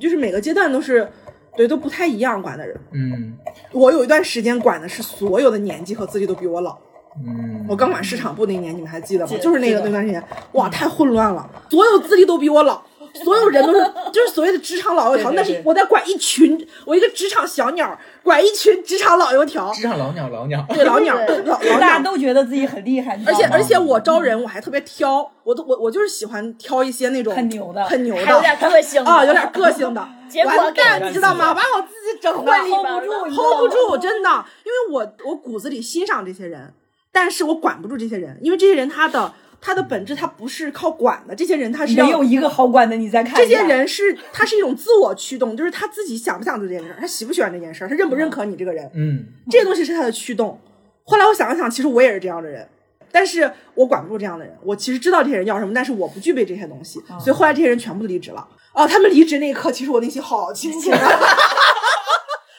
[0.00, 1.08] 就是每个阶段都是，
[1.56, 2.76] 对，都不太一样管的人。
[2.90, 3.38] 嗯
[3.70, 6.76] 我有一段时间管的是所有的年纪和资历都比我老。
[7.24, 9.32] 嗯，我刚管市场部那一年，你们还记得吗？
[9.40, 12.82] 就是那个那段时间，哇，太混乱了，所有资历都比我老，
[13.22, 13.80] 所有人都是
[14.12, 15.30] 就是所谓的职场老油条。
[15.30, 22.00] 对对对但是我在管一群，我一个职场小鸟，管一群职场老油条，职场老鸟老鸟，对老鸟，对对老大家。
[22.00, 27.84] 都觉得自己很厉害，而且而且我招人我还特别挑，我都我我就是喜欢挑一些那种很牛的。
[27.84, 30.06] 很牛还有点的个性啊，有点个性的。
[30.28, 31.54] 结果完蛋，你知道吗？
[31.54, 36.72] 把我自己整的混里 hold 不住 hold 不住，真的，因为我我骨子里欣赏这些人，
[37.14, 50.60] 但是我管不住这些人，因为这些人他的他的本质他不是靠管的，这些人他是没有一个好管的，你再看这些人是他是一种自我驱动，就是他自己想不想做这件事儿，他喜不喜欢这件事儿，他认不认可你这个人，嗯，这些东西是他的驱动。
[51.04, 52.68] 后来我想了想，其实我也是这样的人。
[53.12, 58.44] 但是我管不住这样的人，我其实知道这些人要什么，但是我不具备这些东西，所以后来这些人全部都离职了。
[58.72, 60.98] 哦，他们离职那一刻，其实我内心好清醒啊，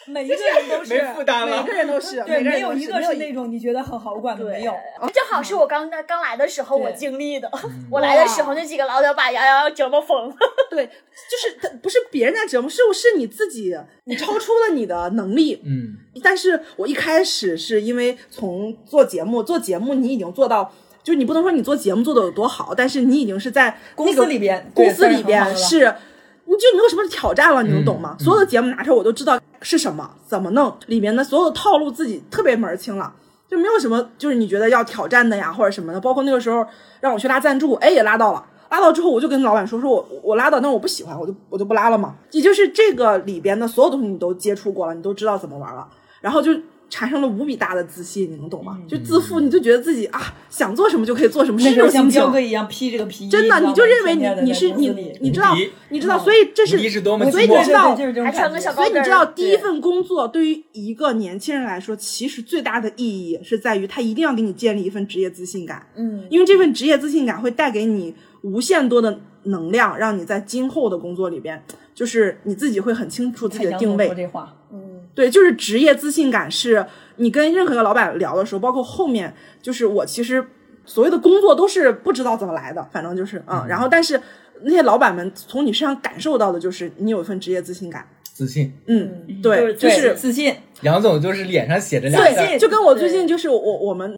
[0.07, 1.73] 每一个人都是没负担了每个。
[1.73, 4.73] 人都是， 对，每个人都没有一个是那种你觉得很好管的，没有。
[5.13, 7.51] 正好是我刚刚来的时候我经历的。
[7.89, 10.35] 我来的时候那几个老鸟把杨洋折磨疯了。
[10.69, 13.75] 对，就是他不是别人在折磨，是是你自己，
[14.05, 15.61] 你超出了你的能力。
[15.65, 20.71] 嗯，但是我一开始是因为从做节目，做节目你已经做到，
[21.03, 25.93] 就是你不能说你做节目做的有多好，但是你已经是在公司里边公司里边是。
[26.45, 28.15] 你就没有什么挑战了，你能懂吗？
[28.17, 33.13] 嗯所有的节目拿出来，我都知道是什么，怎么弄，里面的所有的套路自己特别门儿清了，
[33.49, 35.99] 就没有什么就是你觉得要挑战的呀或者什么的。
[35.99, 36.65] 包括那个时候
[37.01, 42.15] 让我去拉赞助，哎也拉到了，拉到之后我就跟老板说，说我我拉到，但是我不喜欢，我就我就不拉了嘛。
[42.31, 45.87] 也就是这个里边的所有东西你都接触过了，你都知道怎么玩了，
[46.21, 46.51] 然后就
[46.89, 48.79] 产生了无比大的自信，你能懂吗？
[48.87, 52.29] 就自负，你就觉得自己啊想做什么就可以做什么，是这种心情彪。
[52.29, 54.89] 哥一样披这个皮衣，真的，你就认为你你是你
[55.21, 55.55] 你知道
[55.89, 65.85] 你知道，所以这是所以你知道所以你知道，第一份工作对于一个年轻人来说，其实最大的意义是在于他一定要给你建立一份职业自信感。
[65.95, 71.63] 嗯，因为这份职业自信感会带给你无限多的能量，让你在今后的工作里边，
[71.93, 74.15] 就是你自己会很清楚自己的定位说。
[74.15, 74.55] 这话，
[75.15, 76.85] 对，就是职业自信感，是
[77.15, 80.45] 你跟任何一个老板聊的时候，包括后面，就是我其实
[80.85, 84.21] 所谓的工作都是不知道怎么来的，反正就是嗯，然后但是
[84.61, 88.73] 那些老板们从你身上感受到的就是你有一份职业自信感，自信。
[88.87, 94.13] 嗯，对，就是自信，杨总就是脸上写着俩字儿，对，就跟我最近就是我我们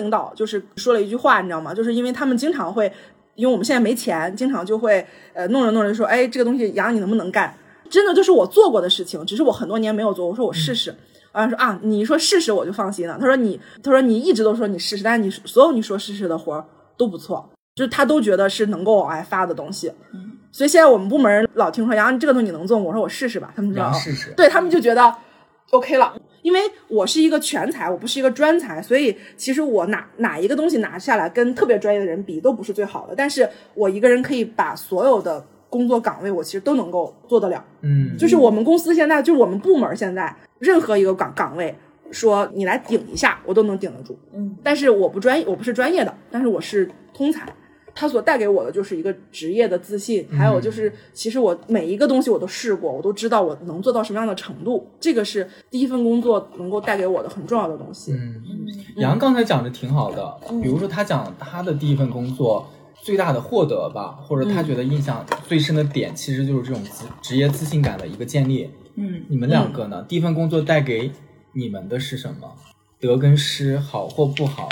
[0.00, 1.72] 领导就是说了一句话，你知道吗？
[1.72, 2.92] 就是因为他们经常会，
[3.36, 7.56] 因为我们现在没钱，经常就会呃弄着弄着就说，哎，这个东西杨你能不能干？
[7.90, 10.26] 真的就是我做过的事情，只是我很多年没有做。
[10.26, 10.94] 我说我试试，
[11.32, 13.16] 然后说啊，你说试试我就放心了。
[13.20, 16.64] 他说你，他说你一直都说你试试，但是你所有你说试试的活儿
[16.96, 19.92] 都不错，就是他都觉得是能够往外发的东西。
[20.52, 25.14] 所以现在我们部门老听说杨这个东西你能做吗，我说我试试吧，他们说哦杨试试对他们就觉得
[25.70, 26.16] OK 了。
[26.42, 33.14] 因为我是一个全才，我不是一个专才，所以其实我哪哪一个东西拿下来跟特别专业的人比都不是最好的。
[33.16, 35.44] 但是我一个人可以把所有的
[35.76, 37.64] 工作岗位，我其实都能够做得了。
[37.82, 41.74] 嗯，就是我们公司现在，就是我们部门现在任何一个岗岗位，
[42.10, 44.18] 说你来顶一下，我都能顶得住。
[44.32, 47.52] 嗯，但是我不专业，我不是专业的，但是我是通才。
[47.98, 54.86] 它所带给我的就是一个职业的自信，还有就是，其实我每一个东西我都试过，我都知道我能做到什么样的程度。
[55.00, 58.12] 这个是第一份工作能够带给我的很重要的东西。
[58.12, 58.34] 嗯，
[58.96, 62.68] 杨刚才讲的挺好的，比如说他讲他的第一份工作
[63.06, 66.90] 最大的获得吧，或者他觉得印象最深的点，其实就是这种职
[67.22, 68.68] 职业自信感的一个建立。
[68.96, 70.04] 嗯，你们两个呢？
[70.08, 71.12] 第一份工作带给
[71.52, 72.52] 你们的是什么？
[72.98, 74.68] 得跟失，好或不好？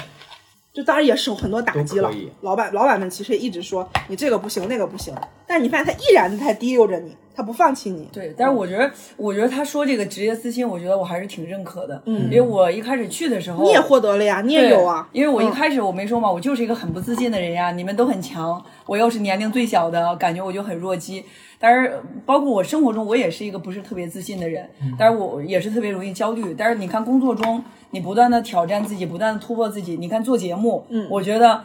[0.75, 2.11] 就当然也受很多打击了。
[2.41, 5.15] 老板老板们其实也一直说你这个不行，那个不行，
[5.47, 8.09] 但你发现他依然在提溜着你，他不放弃你。
[8.13, 12.03] 对，但是我觉得，我觉得他说这个职业私心，我觉得我还是挺认可的。
[12.07, 15.09] 嗯因为我一开始去的时候，你也获得了呀，你也有啊。
[15.13, 21.25] 因为我一嗯开始我没说嘛，我就是一个很不自信的人呀，你们都很强，我又是年龄最小的，感觉我就很弱鸡。
[21.65, 26.55] 但是包括我生活中，我也是一个不是特别自信的人，但是我也是特别容易焦虑。
[26.55, 29.97] 但是你看工作中，你不断的挑战自己，不断的突破自己。
[29.97, 31.63] 你看做节目，嗯我觉得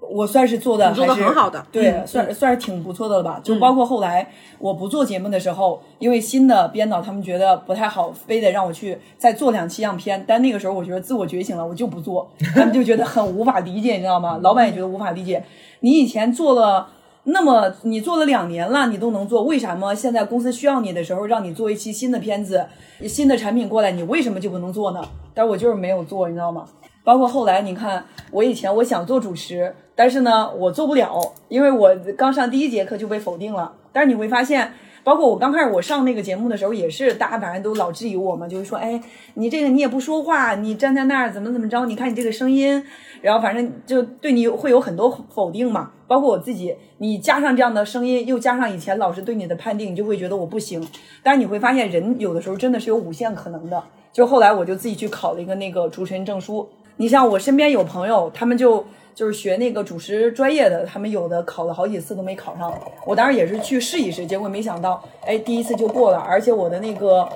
[0.00, 3.40] 我算是做的还是很好的对，嗯算算是挺不错的了吧。
[3.40, 4.26] 就包括后来
[4.58, 10.24] 我不做节目的时候，因为新的编导他们觉得不太好，非得让我去再做两期样片。
[10.26, 14.40] 但那个时候我觉得自我觉醒了，我就不做，他们就觉得很无法理解，你知道吗？
[14.42, 15.44] 老板也觉得无法理解。
[15.78, 16.88] 你以前做了。
[17.24, 22.66] 那么你做了两年了，你都能做，为什么现在公司需要你的时候，让你做一期新的片子、
[23.06, 25.02] 新的产品过来，你为什么就不能做呢？
[25.34, 26.64] 但我就是没有做，你知道吗？
[27.04, 33.72] 包括后来，你看我以前我想做主持，但是呢，我做不了，因为我刚上第一节课就被否定了。
[33.92, 34.72] 但是你会发现，
[35.10, 39.02] 包括我刚开始我上那个节目的时候，也是大家反正都老质疑我嘛，就是说，哎，
[39.34, 41.84] 你这个你也不说话，你站在那儿怎么怎么着？
[41.86, 42.80] 你看你这个声音，
[43.20, 45.90] 然后反正就对你会有很多否定嘛。
[46.06, 50.80] 包括我自己，你加上这样的声音，又加上以前老师对你的判定，你就会觉得我不行。
[51.24, 53.82] 但是你会发现，人有的时候真的是有无限可能的。
[54.12, 56.68] 就后来我就自己去考了一个那个主持人证书。
[56.98, 62.72] 你像我身边有朋友，他们就就是学那个主持专业的，他们有的考了好几次都没考上。
[63.04, 67.28] 我当时也是去试一试，结果没想到，哎，第一次就过了，而且我的那个。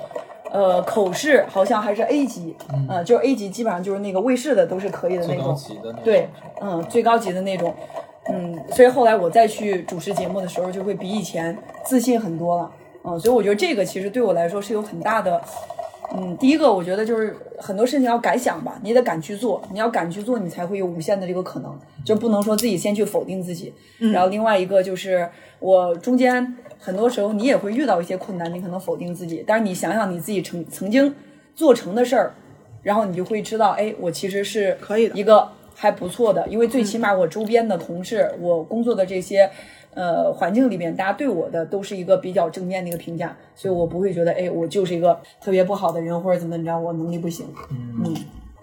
[0.51, 6.29] 呃，口试好像还是 A 级，嗯、呃，就是 A 级，基本上就是那个卫视的都是可以的那种，那种对，
[6.61, 7.73] 嗯，最高级的那种，
[8.31, 12.71] 嗯，所以后来我再去主持节目的时候，就会比以前自信很多了，
[13.03, 15.41] 嗯，所以我觉得这个其实对我来说是有很大的，
[16.17, 23.73] 嗯，第一个我觉得就是很多事情要敢想吧，你得敢去做，你要敢去做，你才会有无限的这个可能，就不能说自己先去否定自己，
[24.13, 25.27] 然后另外一个就是
[25.59, 31.13] 我中间很多时候你也会遇到一些困难，你可能否定自己，但是你想想你自己曾曾经
[31.53, 32.33] 做成的事儿，
[32.83, 39.49] 然后你就会知道，哎，我其实是可以的一个还不错的，因为最起码我周边的同事，我工作的这些
[39.95, 47.47] 呃环境里面，大家对我的都是一个比较正面的一个评价，所以我不会觉得，哎，我就是一个特别不好的人，或者怎么着，我能力不行。
[47.71, 48.13] 嗯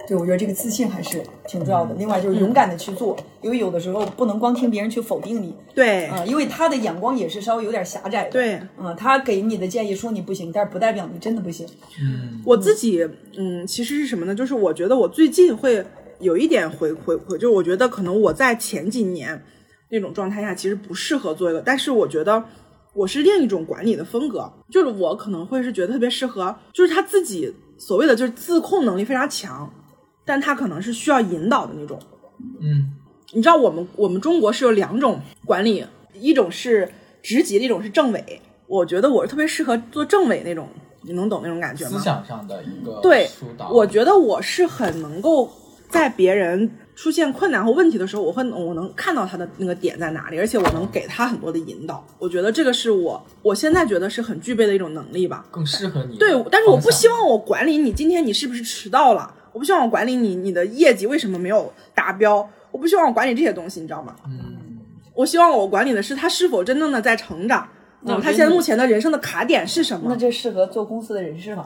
[0.09, 1.95] 对，我觉得这个自信还是挺重要的。
[1.95, 8.31] 另外就是勇敢的去做，因为有的时候不能光听别人去否定你，对啊、因为他的眼光也是稍微有点狭窄的。
[8.31, 11.65] 对啊、他给你的建议说你不行，但是不代表你真的不行。
[12.03, 13.09] 嗯我自己，
[13.39, 14.35] 嗯，其实是什么呢？
[14.35, 15.85] 就是我觉得我最近会
[16.19, 19.41] 有一点回回回，就是我觉得可能我在前几年
[19.93, 22.43] 那种状态下，其实不适合做一个，但是我觉得
[22.95, 29.71] 我是另一种管理的风格，就是我可能会是觉得特别适合，就是他自己所谓的就是自控能力非常强，
[30.25, 31.99] 但他可能是需要引导的那种。
[32.59, 32.91] 嗯，
[33.33, 35.85] 你知道我们我们中国是有两种管理，
[36.15, 36.91] 一种是
[37.23, 38.41] 职级，一种是政委。
[38.67, 40.67] 我觉得我是特别适合做政委那种，
[41.03, 41.99] 你能懂那种感觉吗？
[41.99, 45.53] 思想上的一个对疏导，我觉得我是很能够
[45.91, 52.05] 在别人出现困难和问题的时候，我会我能看到他的那个点在哪里，而且我能给他很多的引导。
[52.19, 55.47] 我觉得这个是我我现在觉得是很具备的一种能力吧。
[55.51, 64.15] 更适合你对。，但是我不希望我管理你今天你是不是迟到了，我不希望我管理你你的业绩为什么没有达标，我不希望我管理这些东西，你知道吗？
[64.27, 64.79] 嗯，
[65.15, 67.69] 我希望我管理的是他是否真正的在成长。
[68.05, 70.07] 嗯，他现在目前的人生的卡点是什么？
[70.09, 71.65] 那这适合做公司的人事了。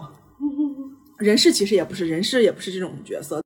[1.19, 3.43] 人事其实也不是，人事也不是这种角色。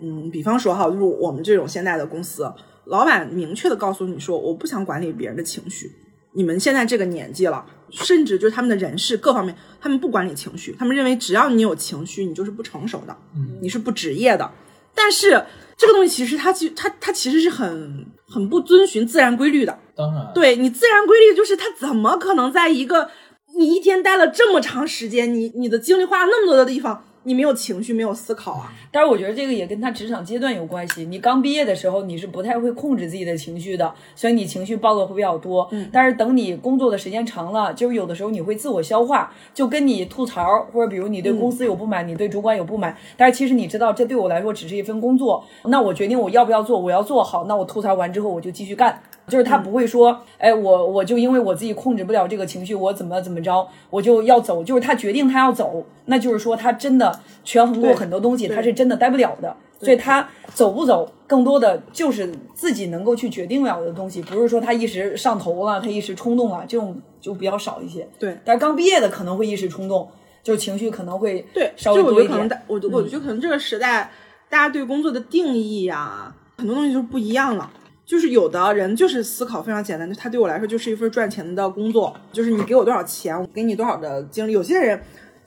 [0.00, 2.52] 嗯，比方说哈，就是我们这种现在的公司，
[2.84, 5.90] 老板明确的告诉你说，我不想管理别人的情绪。
[6.34, 13.16] 你们现在这个年纪了，甚至就是他们的人事各方面，他们不管理情绪，他们认为只要你有情绪，你就是不成熟的，
[13.62, 14.50] 你是不职业的。
[14.94, 15.42] 但是
[15.78, 19.78] 这个东西其实它其它它其实是很很不遵循自然规律的。
[19.94, 23.08] 当然，对你自然规律就是它怎么可能在一个
[23.56, 27.02] 你一天待了这么长时间，你你的精力花了那么多的地方。
[27.26, 28.72] 你没有情绪，没有思考啊！
[28.92, 31.04] 但是我觉得这个也跟他职场阶段有关系。
[31.06, 35.68] 你刚毕业的时候，你是不太会控制自己的情绪的，所以你情绪暴露会比较多。
[35.72, 42.96] 嗯，但是等你工作的时间长了，就是有的时候你会自我消化，就跟你吐槽，或者比如你对公司有不满，你对主管有不满。
[43.16, 45.44] 但是其实你知道，这对我来说只是一份工作。
[45.64, 47.46] 那我决定我要不要做，我要做好。
[47.46, 49.02] 那我吐槽完之后，我就继续干。
[49.28, 54.62] 就是他不会说，哎，我我就因为我自己控制不了这个情绪，我怎么怎么着，我就要走。
[54.62, 59.56] 就是他决定他要走，那就是说他真的权衡过很多东西，他是真的待不了的。
[59.78, 68.08] 所以他走不走，更多的就是自己能够去决定了的东西，不是说他一时上头了，他一时冲动了，这种就比较少一些。
[68.18, 70.08] 对，但是刚毕业的可能会一时冲动，
[70.42, 72.62] 就是情绪可能会对稍微多一点。
[72.68, 74.10] 我我觉得可能这个时代，
[74.48, 77.70] 大家对工作的定义呀，很多东西就不一样了。
[78.06, 84.52] 就是有的人就是思考非常简单，就他对我来说就是一份赚钱的工作，就是你给我多少钱，我给你多少的精力。
[84.52, 84.98] 有些人，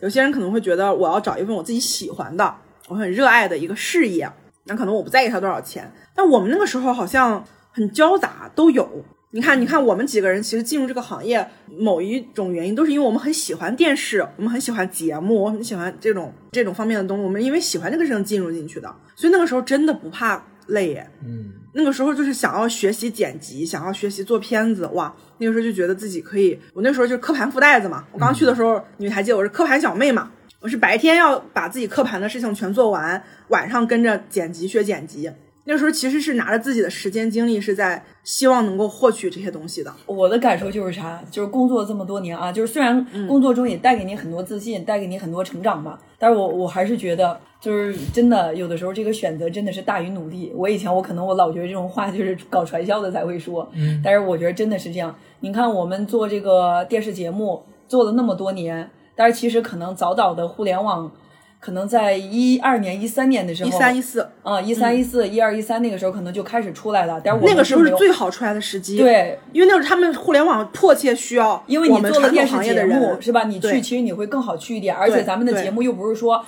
[0.01, 2.53] 有些人可能会觉得我要找一份我自己喜欢的，
[2.89, 4.29] 我很热爱的一个事业，
[4.65, 5.89] 那可能我不在意他多少钱。
[6.13, 7.41] 但我们那个时候好像
[7.71, 8.87] 很交杂，都有。
[9.31, 11.47] 你看，你看我们几个人其实进入这个行业，
[11.77, 17.23] 某一种原因都是因为我们很喜欢电视，我们很喜欢节目，我很喜欢这种这种方面的东西。
[17.23, 21.09] 我们因为喜欢这个事情进入进去的，所以那个时候真的不怕累耶。
[21.23, 21.51] 嗯。
[21.71, 25.15] 那个时候就是想要学习剪辑，想要学习做片子，哇！
[25.37, 26.59] 那个时候就觉得自己可以。
[26.73, 28.03] 我那时候就是刻盘附带子嘛。
[28.11, 30.31] 我刚去的时候，你们还记得我是刻盘小妹嘛？
[30.61, 35.31] 我是白天要把自己刻盘的事情全做完，晚上跟着剪辑学剪辑。
[35.71, 39.93] 那时候其实是拿着自己的时间精力，是在希望能够获取这些东西的。
[40.07, 50.51] 我的感受就是啥，就是工作这么多年啊，就是虽然工作中也带给你很多自信，带给你很多成长吧，但是我我还是觉得，就是真的有的时候这个选择真的是大于努力。
[50.55, 55.15] 我以前我可能我老觉得这种话就是搞传销的才会说，嗯，但是我觉得真的是这样。
[55.41, 61.11] 你看我们做这个电视节目做了那么多年，但是其实可能早早的互联网。
[61.59, 67.19] 可能在一二年、一三年的时候，一三一四啊，一三一四、一二一三那个时候可能就开始出来了。
[67.21, 73.43] 但是那个时候是最好出来的时机，对，因为那时候他们互联网迫切需要，因为你做了电视节目是吧？
[73.43, 76.45] 你去其实你会更好去一点，而且咱们的节目又不是说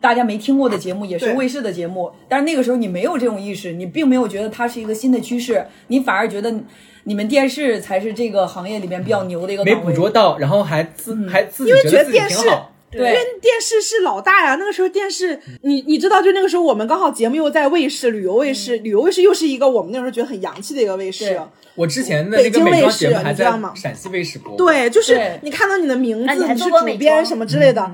[0.00, 2.12] 大家没听过的节目，也是卫视的节目。
[2.28, 6.54] 但是那个时候你没有这种意识，你并没有觉得它是一个新的趋势，你反而觉得
[7.02, 9.64] 你们电视才是这个行业里面比较牛的一个。
[9.64, 12.71] 没捕捉到，然后还自还自己觉得自己挺好。
[12.92, 14.56] 对，因为电视是老大呀。
[14.56, 21.40] 那个时候电视，你你知道，就那个时候我们刚好节目又在卫视，旅游卫视，旅游卫视又是一个我们那时候觉得很洋气的一个卫视。
[21.74, 24.56] 我之前的那个美妆节目还在陕西卫视播。
[24.56, 27.90] 对，就是你看到你的名字，你是主编什么之类的。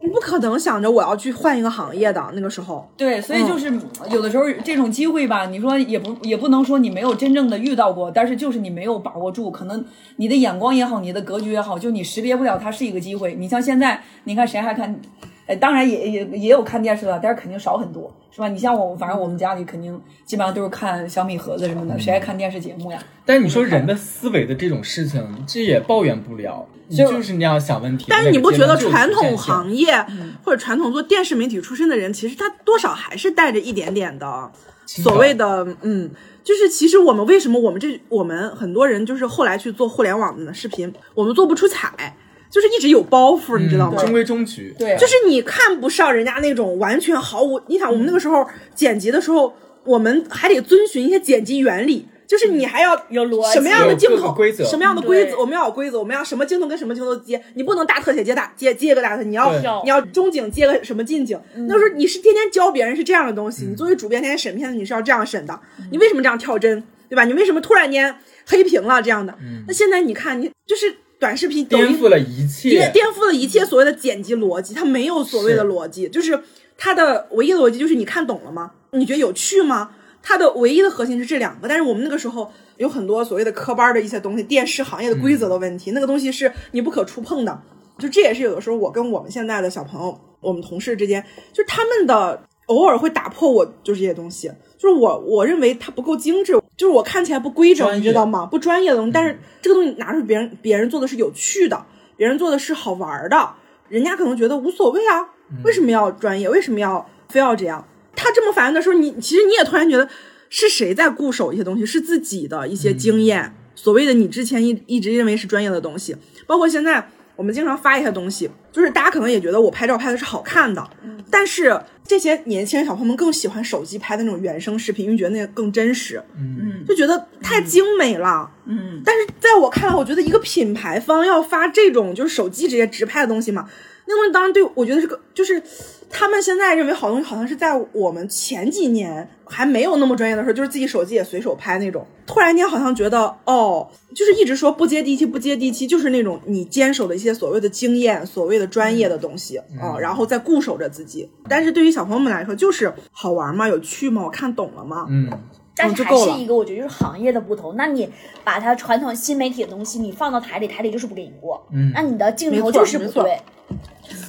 [0.00, 3.72] 你不可能想着我要去换一个行业的那个时候，对，所以就是
[4.10, 9.84] 有的时候这种机会吧，你说也不也不能说你没有真正的遇到过，但是就是你没有把握住，可能
[10.16, 13.34] 你的眼光也好，你的格局也好，就你识别不了它是一个机会。
[13.34, 15.00] 你像现在，你看谁还看？
[15.48, 18.48] 哎，当然也也也有看电视的，但是肯定少很多，是吧？
[18.48, 23.02] 你像我，反正我们家里肯定基本上都是看小米盒子什么的，谁爱看电视节目呀？
[23.24, 28.04] 但是你说人的思维的这种事情，这也抱怨不了，就是那样想问题。
[28.10, 30.04] 但是你不觉得传统行业
[30.44, 34.52] 或者传统做电视媒体出身的人，其实他多少还是带着一点点的
[34.84, 36.10] 所谓的嗯，
[36.44, 42.14] 就是其实我们为什么我们这我们很多人就是后来去做互联网的视频，我们做不出彩。
[42.50, 44.00] 就是一直有包袱，你知道吗？
[44.02, 47.60] 中规中矩，对，就是你看不上人家那种完全毫无。
[47.66, 61.38] 你想，我们那个时候剪辑的时候，我们还得遵循一些剪辑原理，就是你还要有逻辑，什么样的镜头，规则，什么样的规则，我们要有规则，我们要什么镜头跟什么镜头接，你不能大特写接大接接一个大特，你要你要中景接个什么近景。
[61.54, 65.60] 那时候你是天天教别人是这样的东西，你作为主编天天审片子，你是要这样审的。
[65.90, 67.24] 你为什么这样跳帧，对吧？
[67.24, 69.36] 你为什么突然间黑屏了这样的？
[69.66, 70.96] 那现在你看，你就是。
[71.18, 76.40] 短视频颠覆了一切，颠颠覆了一切所谓的剪辑逻辑，它没有所谓的逻辑，就是
[76.76, 78.72] 它的唯一的逻辑就是你看懂了吗？
[78.92, 79.90] 你觉得有趣吗？
[80.22, 81.66] 它的唯一的核心是这两个。
[81.68, 87.62] 但是我们那个时候有很多所谓的科班的一些东西，电视行业的规则的问题，那个东西是你不可触碰的。
[87.98, 94.48] 就这也是有的时候我跟我们现在的小朋友，我们同事之间，就他们的偶尔会打破我，就是这些东西。
[94.76, 98.46] 就是我，我认为它不够精致，就是我看起来不规整，你知道吗？
[98.46, 101.84] 不专业的东西，但是这个东西拿出别人，别人做的是有趣的，
[102.16, 103.50] 别人做的是好玩的，
[103.88, 105.28] 人家可能觉得无所谓啊，
[105.64, 106.48] 为什么要专业？
[106.48, 107.84] 为什么要非要这样？
[108.14, 110.08] 他这么反应的时候，你其实你也突然觉得
[110.48, 111.84] 是谁在固守一些东西？
[111.84, 116.16] 是自己的一些经验，所谓的你之前一一直认为是专业的东西，
[116.46, 120.84] 包括现在我们经常发一些东西，就是大家可能也觉得我拍照拍的是好看的，
[121.30, 128.50] 但是这些年轻人小朋友们更喜欢手机拍的那种原生视频，因为觉得那个更真实，嗯，就觉得太精美了。
[128.64, 133.68] 嗯，但是在我看来，我觉得一个品牌方要发这种就是手机直接直拍的东西嘛，
[134.06, 135.62] 那东西当然对我觉得是个就是
[136.10, 142.06] 他们现在认为好东西，好像是在我们前几年还没有那么专业的时候，就是自己手机也随手拍那种。
[142.26, 151.30] 突然间好像觉得哦，就是一直说不接地气，不接地气，就是那种你坚守的一些所谓的经验、所谓的专业的东西啊、然后再固守着自己。
[151.48, 154.22] 但是对于小朋友们来说，就是好玩吗，有趣吗？
[154.24, 155.06] 我看懂了吗？
[155.08, 155.30] 嗯，
[155.76, 157.76] 但是还是一个，我觉得就是行业的不同。
[157.76, 158.08] 那你
[158.44, 161.66] 把它传统新媒体的东西，你放到台里，台里就是不给你过。
[161.70, 163.38] 嗯那你的镜头就是不对。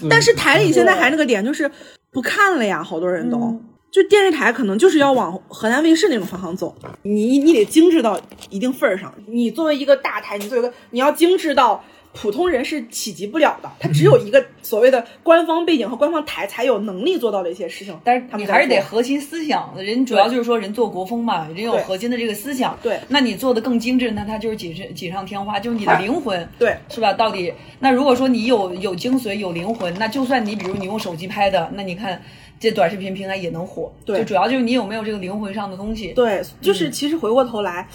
[0.10, 1.70] 但是台里现在还那个点就是
[2.12, 3.38] 不看了呀，好多人都。
[3.38, 8.22] 嗯就电视台可能就是要往河南卫视那种方向走，你你得精致到
[8.52, 9.12] 一定份儿上。
[9.26, 17.98] 你作为一个大台，你作为一个你要精致到普通人是企及不了的，他只有一个所谓的官方背景和官方台才有能力做到的一些事情。
[18.04, 22.78] 但是你还是得核心思想，人主要就是说人做国风嘛，人有核心的这个思想。
[22.82, 26.50] 对那你做的更精致，那它就是锦上锦上添花，就是你的灵魂。
[26.58, 27.14] 对是吧？
[27.14, 32.22] 到底那如果说你有有精髓有灵魂，那就算你比如你用手机拍的，那你看
[32.60, 33.94] 这短视频平台也能火。
[34.04, 36.08] 对就主要就是你有没有这个灵魂上的东西。
[36.14, 37.88] 对，就是其实回过头来，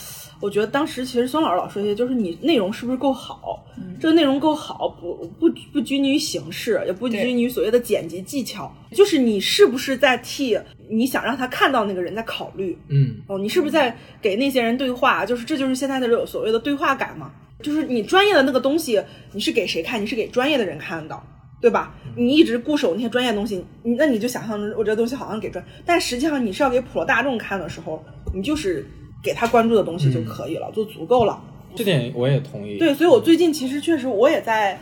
[0.45, 3.65] 我觉得当时其实孙老师老说一些，就是你内容是不是够好，
[3.99, 10.59] 这个内容够好，不不不拘泥于形式，也不拘泥于所谓的剪辑技巧，就是你是不是在替
[10.91, 15.25] 你想让他看到那个人在考虑，嗯，哦，你是不是在给那些人对话？
[15.25, 17.33] 就是这就是现在的这种所谓的对话感嘛，
[17.63, 20.03] 就是你专业的那个东西，你是给谁看？
[20.03, 21.19] 你是给专业的人看的。
[21.61, 21.95] 对吧？
[22.15, 28.85] 你一直固守那些专业东西，你那你就想象着我这东西好像给专，但实际上你是要给普罗大众看的时候，你就是
[29.25, 31.43] 给他关注的东西就可以了，就足够了。
[31.75, 32.79] 这点我也同意。
[32.79, 34.79] 对，所以我最近其实确实我也在，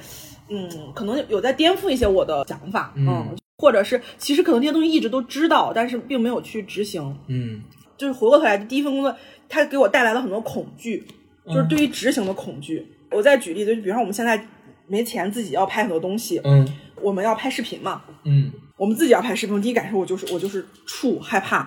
[0.50, 7.16] 嗯，可能有在颠覆一些我的想法，嗯或者是其实可能这些东西一直都知道，但是并没有去执行。
[7.28, 7.62] 嗯，
[7.96, 9.16] 就是回过头来，第一份工作
[9.48, 11.06] 它给我带来了很多恐惧，
[11.46, 12.84] 就是对于执行的恐惧。
[13.12, 14.44] 我再举例，就是比方说我们现在
[14.88, 16.68] 没钱自己要拍很多东西，嗯
[17.00, 21.60] 我们要拍视频嘛，嗯我们自己要拍视频，第一感受我就是我就是怵害怕，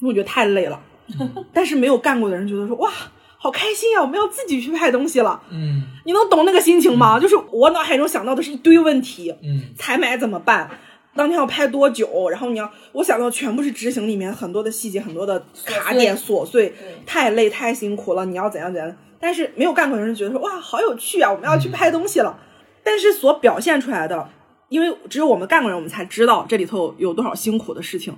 [0.00, 0.80] 因为我觉得太累了。
[1.52, 2.90] 但是没有干过的人觉得说哇，
[3.36, 5.40] 好开心呀、我们要自己去拍东西了。
[5.50, 7.18] 嗯你能懂那个心情吗？
[7.20, 10.70] 就是我脑海中想到的是一堆问题，嗯采买怎么办？
[11.16, 12.28] 当天要拍多久？
[12.28, 16.74] 然后你要，我想到全部是执行里面很多的细节，很多的卡点琐碎，
[17.06, 18.26] 太累太辛苦了。
[18.26, 18.96] 你要怎样怎样？
[19.20, 22.38] 但是没有干过的人觉得说哇，好有趣啊，我们要去拍东西了。
[22.82, 24.28] 但是所表现出来的，
[24.68, 28.14] 因为只有我们干过人，我们才知道这里头有多少辛苦的事情。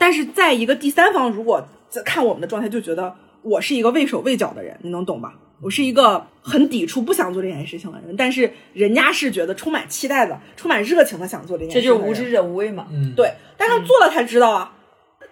[0.00, 5.34] 但是在一个第三方，如果在看我们的状态，就觉得我是一个畏手畏脚的人，你能懂吧？
[5.60, 11.98] 我是一个很抵触、不想做这件事情的人，但是人家是觉得充满期待的、充满热情的想做这件事这情这。
[11.98, 12.86] 就是无知者无畏嘛。
[12.90, 14.72] 嗯，对，但是做了才知道啊，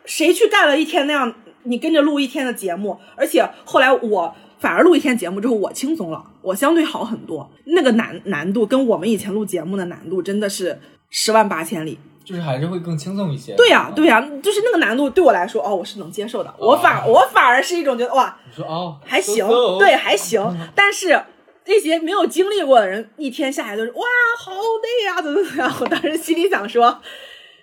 [0.05, 7.51] 谁去干了一天那样，你跟着录一天的节目，而且后来我反而录一天节目之后，我轻松了，我相对好很多。
[7.64, 11.99] 那个难难度跟我们以前录节目的难度真的是十万八千里。
[12.29, 13.55] 就是还是会更轻松一些。
[13.57, 16.55] 对呀、对呀、就是那个难度对我来说，哦，我是能接受的。
[16.59, 19.47] 我反我反而是一种觉得哇，你说哦，还行
[19.79, 20.45] 对，还行。
[20.74, 21.18] 但是
[21.64, 24.05] 那些没有经历过的人，一天下来都是哇，
[24.39, 25.74] 好累呀、怎么怎么样？
[25.81, 27.01] 我当时心里想说，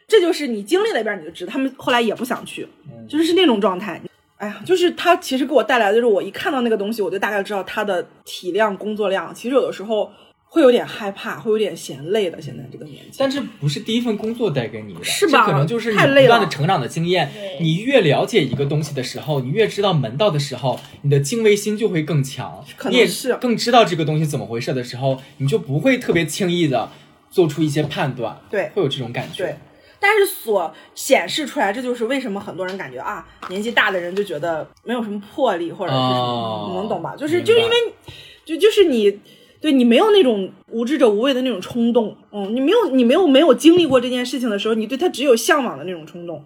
[0.08, 1.52] 这就是你经历了一遍你就知道。
[1.52, 2.68] 他们后来也不想去，
[3.08, 4.02] 就是是那种状态。
[4.38, 9.34] 哎呀，就是他其实给我带来的，就是我一看到那个东西，我就大概知道他的体量、工作量。
[9.34, 10.12] 其实有的时候
[10.48, 12.42] 会有点害怕，会有点嫌累的。
[12.42, 17.30] 现在这个年纪，但这不是第一份工作带给你的，是吧这可能就是你太累不断的了成长的经验。
[17.60, 22.64] 你越了解一个东西的时候，你越知道门道的时候，你的敬畏心就会更强。
[22.90, 26.90] 你也可能是更知道这个东西怎么回事的时候，你就不会特别轻易的
[27.30, 28.40] 做出一些判断。
[28.50, 29.44] 对会有这种感觉。
[29.44, 29.56] 对，
[30.00, 37.14] 但是所显示出来，这就是为什么很多人感觉啊，年纪大的人就觉得没有什么魄力，或者是什么，哦你能懂吧？
[37.18, 37.76] 就是就是因为，
[38.46, 39.20] 就就是你。
[39.66, 46.40] 对你没有那种无知者无畏的那种冲动，嗯，你没有你没有没有经历过这件事情的时候，你对他只有向往的那种冲动，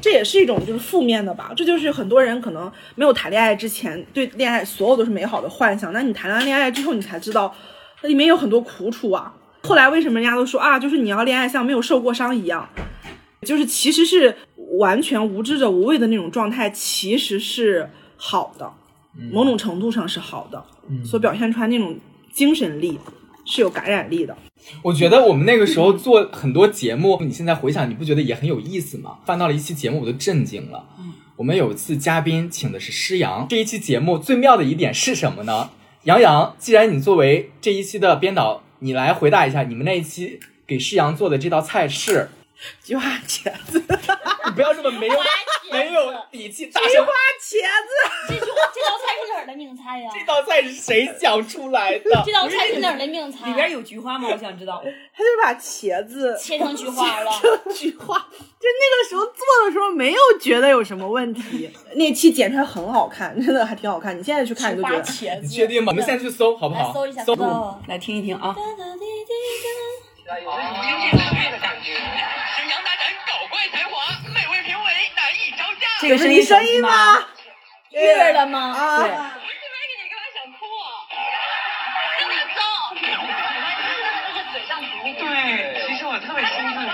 [0.00, 1.52] 这也是一种就是负面的吧。
[1.54, 7.54] 这就是很多人可能没有谈恋爱之前对恋爱所有都是美好的幻想，那你谈了恋爱之后，你才知道
[8.00, 9.34] 那里面有很多苦楚啊。
[9.64, 12.66] 后来为什么人家都说啊，就是你要恋爱像没有受过伤一样，
[13.42, 14.34] 就是其实是
[14.78, 18.72] 完全无知者无畏的那种状态，其实是好的，
[19.30, 20.64] 某种程度上是好的，
[21.04, 21.94] 所表现出来那种
[22.32, 22.98] 精神力
[23.44, 24.36] 是有感染力的。
[24.82, 29.18] 我觉得我们那个时候做很多节目，你现在回想，你不觉得也很有意思吗？
[29.26, 30.86] 翻到了一期节目，我都震惊了。
[31.36, 35.70] 我们有一次嘉宾请的是施洋，这一期节目最妙的一点是什么呢？
[36.04, 42.28] 杨洋，既然你作为这一期的编导，你来回答一下，你们那一期给世阳做的这道菜是？
[42.82, 43.82] 菊花茄子，
[44.46, 45.18] 你不要这么没有
[45.70, 46.90] 没有底气，大声。
[46.90, 47.06] 菊花
[47.40, 50.10] 茄子，这句话这道菜是哪儿的名菜呀？
[50.12, 52.22] 这道菜是谁想出来的？
[52.24, 53.46] 这道菜是哪儿的名菜？
[53.46, 54.28] 里边有菊花吗？
[54.30, 54.82] 我想知道。
[54.82, 57.30] 他就把茄子切成菊花了。
[57.74, 61.70] 菊花，就那个时候做的时候没有觉得有什么问题。
[61.94, 64.18] 那期剪出来很好看，真的还挺好看。
[64.18, 65.02] 你现在去看，你都觉得。
[65.04, 65.90] 茄子，你确定吗？
[65.90, 66.92] 我们现在去搜好不好？
[66.92, 67.34] 搜一下，搜。
[67.88, 68.54] 来听一听啊。
[70.24, 71.94] 有着如仙剑穿越的感觉，
[72.56, 73.90] 沈阳大展搞怪才华，
[74.32, 75.88] 美味评委难以招架。
[76.00, 77.26] 这个是你声音吗？
[77.90, 78.58] 月了吗？
[78.58, 79.10] 啊，对。
[79.10, 80.86] 我这边给你干嘛想哭啊？
[82.18, 82.60] 真的糟。
[84.28, 84.88] 这是嘴上毒。
[85.02, 86.88] 对，其实我特别兴奋。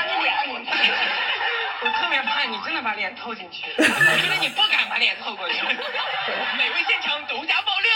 [1.80, 5.62] 我特别怕你真的把脸透进去，我觉得你不敢把脸透过去。
[6.58, 7.90] 美味现场独家爆料，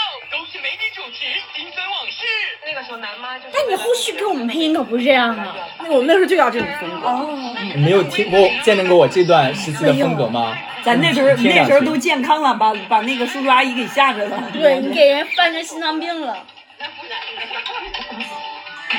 [2.83, 3.51] 时候南妈就是。
[3.53, 5.55] 但你后续给我们配音可不是这样啊！
[5.79, 7.07] 那我们那时候就要这种风格。
[7.07, 10.57] 哦，你没有听过见证过我这段时期的风格吗？
[10.83, 14.43] 咱那时候那时候都健康了，把把那个叔叔阿姨给吓着了。
[14.51, 16.45] 对你给人犯着心脏病了。
[16.79, 16.85] 我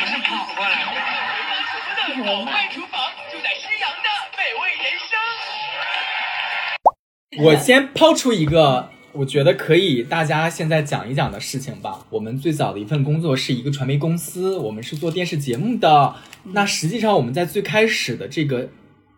[0.07, 0.87] 是跑过来的。
[2.16, 4.09] 我们的老派厨房就在诗阳的
[4.39, 5.11] 美味人生。
[7.45, 12.06] 我先抛出一个，我觉得可以大家现在讲一讲的事情吧。
[12.10, 16.14] 我们最早的一份工作是一个传媒公司，我们是做电视节目的。
[16.52, 18.68] 那实际上我们在最开始的这个。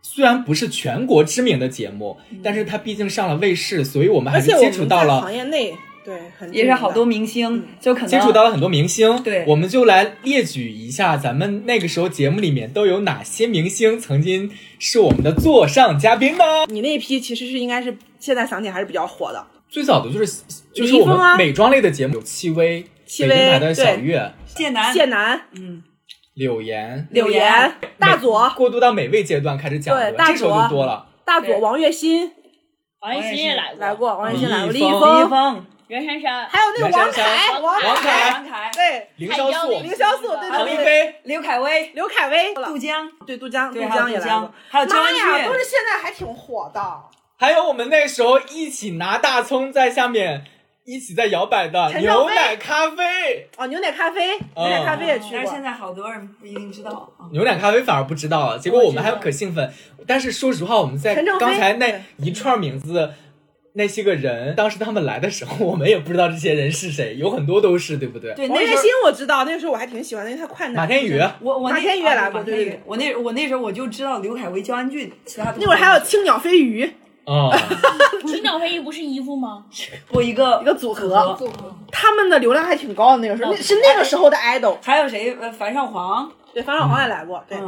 [0.08, 5.74] 虽然不是全国知名的节目，但是它毕竟上了卫视，所以我们还是接触到了行业内，
[6.04, 9.20] 对，很也是好多明星，就可能接触到了很多明星。
[9.24, 16.44] 对，我们就来列举一下，咱们那个时候节目里面都有哪些明星曾经是我们的座上嘉宾呢？
[16.68, 19.44] 你那一批其实是应该是现在想起还是比较火的。
[19.68, 20.42] 最早的就是
[20.72, 25.82] 就是我们美妆类的节目，有戚薇、戚薇、北京台的小月、谢楠、谢楠，嗯。
[26.34, 31.06] 柳岩，柳岩，大佐过渡到美味阶段开始讲，对，大佐就多了。
[31.24, 32.30] 大佐王栎鑫，
[33.00, 46.80] 王栎鑫也来过，来过，王栎鑫来过，李易峰，李易峰，袁姗姗，还有那个王凯，王凯，王凯，对，凌潇肃，凌潇肃，对唐一菲，刘恺威，刘恺威，杜江，对，杜江，杜江也来过，还有焦恩俊，都是现在还挺火的。
[47.36, 50.44] 还有我们那时候一起拿大葱在下面。
[50.88, 55.32] 一起在摇摆的牛奶咖啡哦，牛奶咖啡，牛奶咖啡也去过。
[55.32, 57.12] 但是现在好多人不一定知道。
[57.32, 59.68] 牛奶咖啡反而不知道了，结果我们还可兴奋。
[60.06, 63.10] 但是说实话，我们在刚才那一串名字，
[63.72, 68.32] 那些个人，当时他们来的时候，我们也不知道这些人是谁，有很多都是，对不对？
[68.34, 70.76] 对，王栎鑫我知道，那个时候我还挺喜欢的，因为他快男。
[70.76, 72.80] 马天宇，我我马天宇也来过，对对。
[72.86, 76.92] 我那我那时候我就知道刘恺威、焦恩俊，其他那会儿还有青鸟飞鱼。
[77.26, 77.50] 啊，
[78.26, 79.64] 青鸟飞鱼不是衣服吗？
[80.08, 81.36] 不，一个一个组合，
[81.90, 83.18] 他们的流量还挺高的。
[83.18, 84.76] 那个时候，是那个时候的 idol。
[84.80, 85.36] 还有谁？
[85.40, 87.42] 呃，樊少皇，对，樊少皇也来过。
[87.48, 87.58] 对，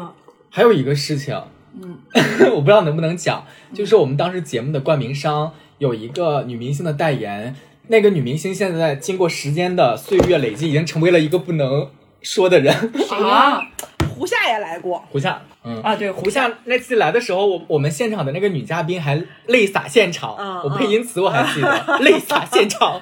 [0.48, 1.36] 还有一个事情，
[1.82, 1.98] 嗯，
[2.54, 3.44] 我不知道能不能讲，
[3.74, 7.56] 就是我们当时节目的冠名商有一个女明星的代言，
[7.88, 11.90] 那个女明星现在经过时间的岁月累积，已经成为了一个不能
[12.22, 12.92] 说的人。
[12.94, 13.66] 谁呀？
[14.18, 15.04] 胡夏也来过。
[15.10, 15.40] 胡夏。
[15.64, 23.00] 嗯啊，对，胡夏那次来的时候，我我们现场的那个女嘉宾还泪洒现场，嗯、我配音词我还记得， 泪洒现场。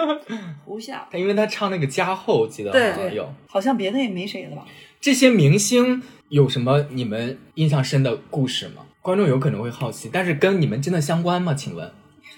[0.64, 4.64] 胡夏，他因为他唱那个加厚，记得对有，好像别的也没谁了吧？
[5.00, 8.82] 这些明星有什么你们印象深的故事吗？
[9.02, 11.54] 观众有可能会好奇，但是跟你们真的相关吗？
[11.54, 11.92] 请问？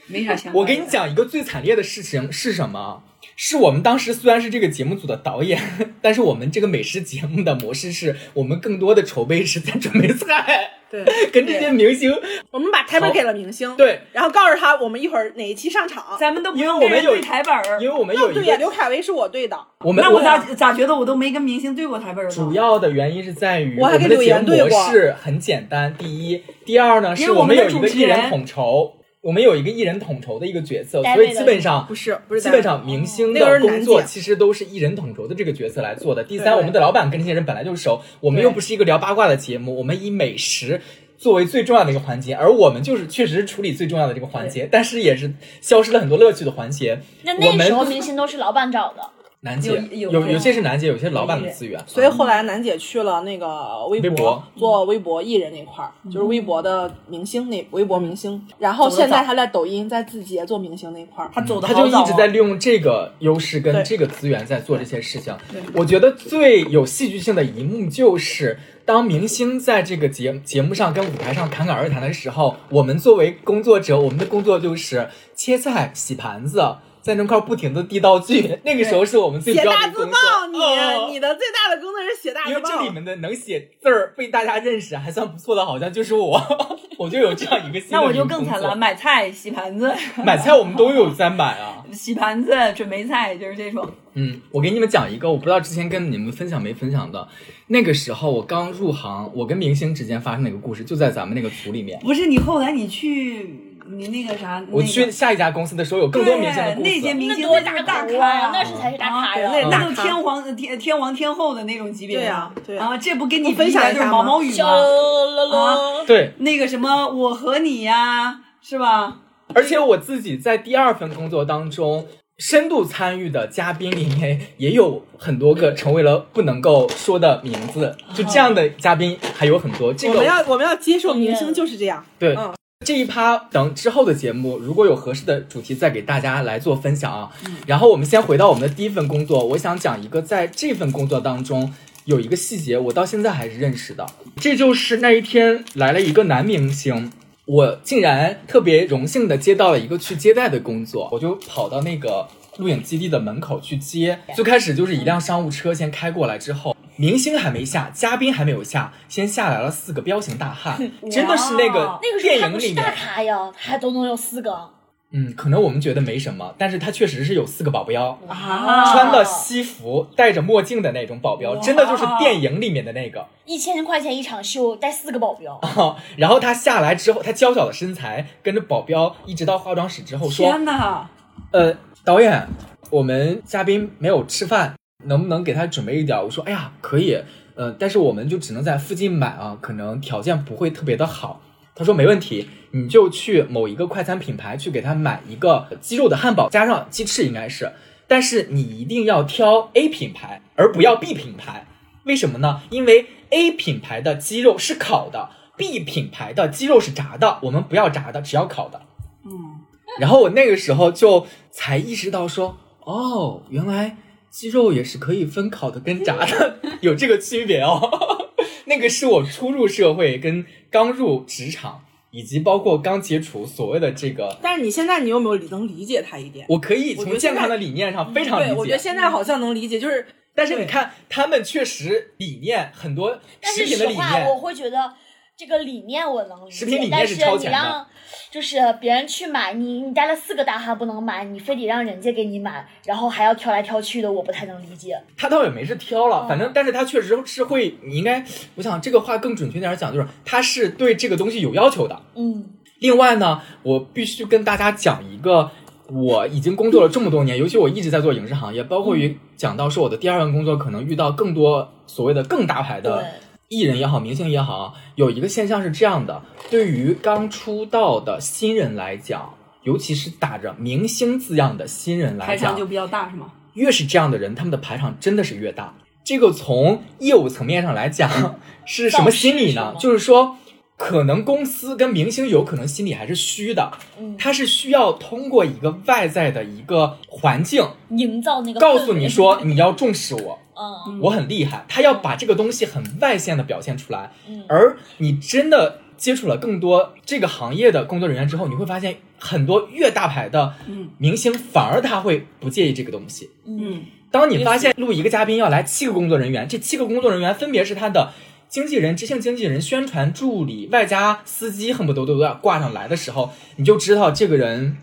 [0.07, 0.55] 没啥相关。
[0.55, 3.03] 我给你讲一个最惨烈的事情是什么？
[3.41, 5.63] 是我们当时虽然是这个节目组的导演，
[6.03, 12.13] 但是我们这个美食节目的模式是我们更多的筹备是在准备菜，对， 跟这些明星，
[12.51, 22.29] 我们把台本给了明星，对，然后告诉他我们一会儿哪一期上场，咱们都因为我们有台本儿，因为我们有对呀，刘恺威是我对的，我们那我咋咋觉得我都没跟明星对过台本儿？
[22.29, 28.98] 主要的原因是在于我们的节目模式很简单，第一，第二呢是我们有一个艺人统筹。
[29.29, 36.25] 我们有一个艺人统筹的一个角色，所以基本上不是不是，基本上明星的工作其实都是艺人统筹的这个角色来做的。
[36.25, 40.81] 第三，我们的老板跟这些人本来就熟，我们又不是一个聊八卦的节目，我们以美食
[41.19, 46.99] 作为最重要的一个环节，而我们就是确实是处理最重要的这个环节，但是也是消失了很多乐趣的环节。
[47.25, 49.03] 那那时候明星都是老板找的。
[49.41, 58.45] 楠姐有有些是楠姐，有些老板的资源，所以后来楠姐去了那个微博做微博艺人那块儿，就是微博的明星那微博明星。
[58.59, 65.33] 然后现在她在抖音在字节做明星那块儿，她走的她就一直在利用这个优势跟这个资源在做这些事情。
[65.73, 76.79] 我觉得最有戏剧性的一幕就是，当明星在这个节节目上跟舞台上侃侃而谈的时候，我们作为工作者，我们的工作就是切菜、洗盘子。
[77.09, 80.47] 在那块不停的递道具， 那个时候是我们最写标的工大字报，作。
[80.49, 82.77] 你、哦你的最大的工作是写大因为字报。
[82.77, 86.39] 这里面的能写字儿被大家认识还算不错的，好像就是我，
[86.99, 89.91] 我就有这样一个那我就更惨了，买菜、洗盘子、
[90.23, 91.83] 买菜我们都有在买啊。
[91.91, 93.91] 洗盘子、准备菜，就是这种。
[94.13, 97.27] 嗯，我给你们讲一个，我不知道之前跟你们分享没分享的。
[97.69, 101.99] 那个时候我刚入行，我跟明星之间发生的一个故事，就在咱们那个组里面。
[102.01, 107.15] 不是你后来你去你那个啥，我去下一家公司的时候，有更多明星的那些事。
[107.15, 114.73] 明星那多大大咖咖呀，那是才是大咖呀啊对那都天皇天天王天后的那种级别对呀呀对呀啊，这不跟你分比起来就是享一下毛毛雨小吗？
[114.77, 119.19] 了了，对，那个什么我和你呀，是吧？
[119.55, 122.07] 而且我自己在第二份工作当中，
[122.37, 129.95] 深度参与的嘉宾里面也有很多个成为了不能够说的名字，就这样的嘉宾还有很多。
[129.95, 132.05] 这个我们要我们要接受明星就是这样。
[132.19, 132.37] 对。
[132.81, 137.29] 嗯这一趴等之后的节目，如果有合适的主题，再给大家来做分享啊。
[137.67, 141.75] 然后我们先回到我们的第一份工作，我想讲一个在这份工作当中
[142.05, 144.07] 有一个细节，我到现在还是认识的。
[144.37, 147.11] 这就是那一天来了一个男明星，
[147.47, 152.29] 我竟然特别荣幸的接到了一个去接待的工作，我就跑到那个
[152.59, 154.21] 录影基地的门口去接。
[154.37, 156.77] 最开始就是一辆商务车先开过来之后。
[156.99, 160.77] 明星还没下，嘉宾还没有下，先下来了四个彪形大汉，
[161.11, 164.71] 真的是那个那个时电影里面，咖呀，他还都能有四个。
[165.11, 173.27] 嗯，可能我们觉得没什么，但是他确实是有四个保镖，啊穿的西服、戴着墨镜的那种保镖，真的就是电影里面的那个。
[173.47, 181.09] 一千块钱一场秀，带四个保镖，啊， 然后他下来之后，他娇小的身材跟着保镖一直到化妆室之后说天哪
[181.53, 182.47] ！：“呃，导演，
[182.91, 187.19] 我们嘉宾没有吃饭，能不能给他准备一点？”我说：“哎呀，可以，
[187.55, 191.41] 呃，但是我们就只能在附近买啊，可能条件不会特别的好。”
[191.75, 197.73] 他说：“没问题，你就去某一个快餐品牌去给他买一个鸡肉的汉堡，加上鸡翅应该是，
[198.09, 201.67] 但是你一定要挑 A 品牌，而不要 B 品牌。
[202.05, 202.63] 为什么呢？
[202.71, 208.81] 因为 A 品牌的鸡肉是烤的，B 品牌的鸡肉是炸的，我们不要炸的，只要烤的。”
[209.25, 209.61] 嗯，
[210.01, 213.97] 然后我那个时候就才意识到说，哦，原来
[214.31, 217.81] 鸡肉也是可以分烤的跟炸的有这个区别哦。
[218.67, 226.45] 那个是我初入社会跟刚入职场，以及包括刚接触所谓的这个，但是你现在你有没有能理解他一点？
[226.51, 228.59] 我可以从健康的理念上非常理对，解。
[228.59, 234.93] 我觉得现在好像能理解，就是但是你看，他们确实理念很多但食品的理念我，会觉得
[235.39, 237.87] 这个理念我能理解，但是你让
[238.29, 245.01] 就是别人去买，你你带了四个大汉不能买，你非得让人家给你买，然后还要挑来挑去的，我不太能理解。
[245.17, 252.03] 他倒也没是挑了，嗯反正但是他确实是会，你应该，我想这个话更准确点儿讲，就是他是对这个东西有要求的。
[252.17, 252.45] 嗯，
[252.81, 255.53] 另外呢，我必须跟大家讲一个，
[255.87, 263.07] 我已经工作了这么多年，尤其我一直在做影视行业，包括于讲到说我的第二份工作可能遇到更多所谓的更大牌的对
[263.49, 273.33] 艺人也好，明星也好，有一个现象是这样的：对于刚出道的新人来讲，尤其是打着明星字样的新人来讲排场，就比较大是吗？
[273.55, 275.75] 越是这样的人，他们的排场真的是越大。
[276.05, 279.75] 这个从业务层面上来讲， 是什么心理呢？
[279.81, 280.37] 就是说，
[280.77, 290.39] 可能公司跟明星有可能心里还是虚的，嗯他是需要通过一个外在的一个环境，营造那个告诉你说你要重视我，
[290.87, 291.65] 嗯我很厉害。
[291.69, 303.31] 他要把这个东西很外线的表现出来，嗯而你真的接触了更多这个行业的工作人员之后，你会发现很多越大牌的嗯明星反而他会不介意这个东西。
[303.47, 308.13] 嗯当你发现录一个嘉宾要来七个工作人员，这七个工作人员分别是他的
[308.49, 314.79] 经纪人、执行经纪人、宣传助理，外加司机，恨不得都要挂上来的时候，你就知道这个人，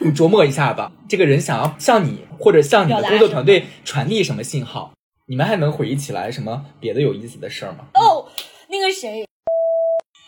[0.00, 4.92] 你琢磨一下吧，这个人想要向你或者向你的工作团队传递什么信号？
[5.26, 7.86] 你们还能回忆起来什么别的有意思的事儿吗？
[7.94, 8.26] 哦，
[8.68, 9.26] 那个谁，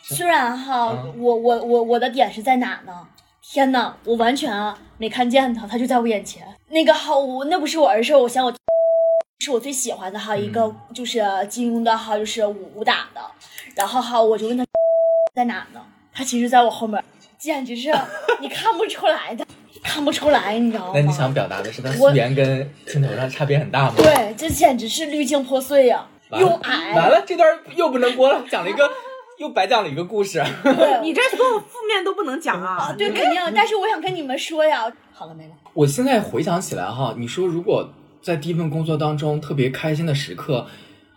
[0.03, 3.09] 虽然哈，嗯我我我我的点是在哪呢？
[3.43, 6.47] 天呐，我完全啊没看见他，他就在我眼前。
[6.69, 8.53] 那个哈，我那不是我儿时我想，我
[9.41, 13.21] 是我最喜欢的哈，一个嗯就是金庸的哈，就是武武打的。
[13.77, 14.65] 然后哈，我就问他
[15.35, 15.85] 在哪呢？
[16.12, 17.03] 他其实在我后面，
[17.37, 17.93] 简直是
[18.41, 19.45] 你看不出来的，
[19.85, 20.93] 看不出来，你知道吗？
[20.94, 23.94] 那你想表达的是他我素颜跟镜头上差别很大吗？
[23.98, 27.47] 对，这简直是滤镜破碎呀、又矮，完了，这段
[27.77, 28.90] 又不能播了，讲了一个
[29.39, 30.43] 又白讲了一个故事。
[31.02, 32.89] 你这所有负面都不能讲啊！
[32.89, 33.40] 啊，对，肯定。
[33.55, 35.51] 但是我想跟你们说呀，好了没了？
[35.74, 37.93] 我现在回想起来哈，你说如果
[38.23, 40.66] 在第一份工作当中特别开心的时刻，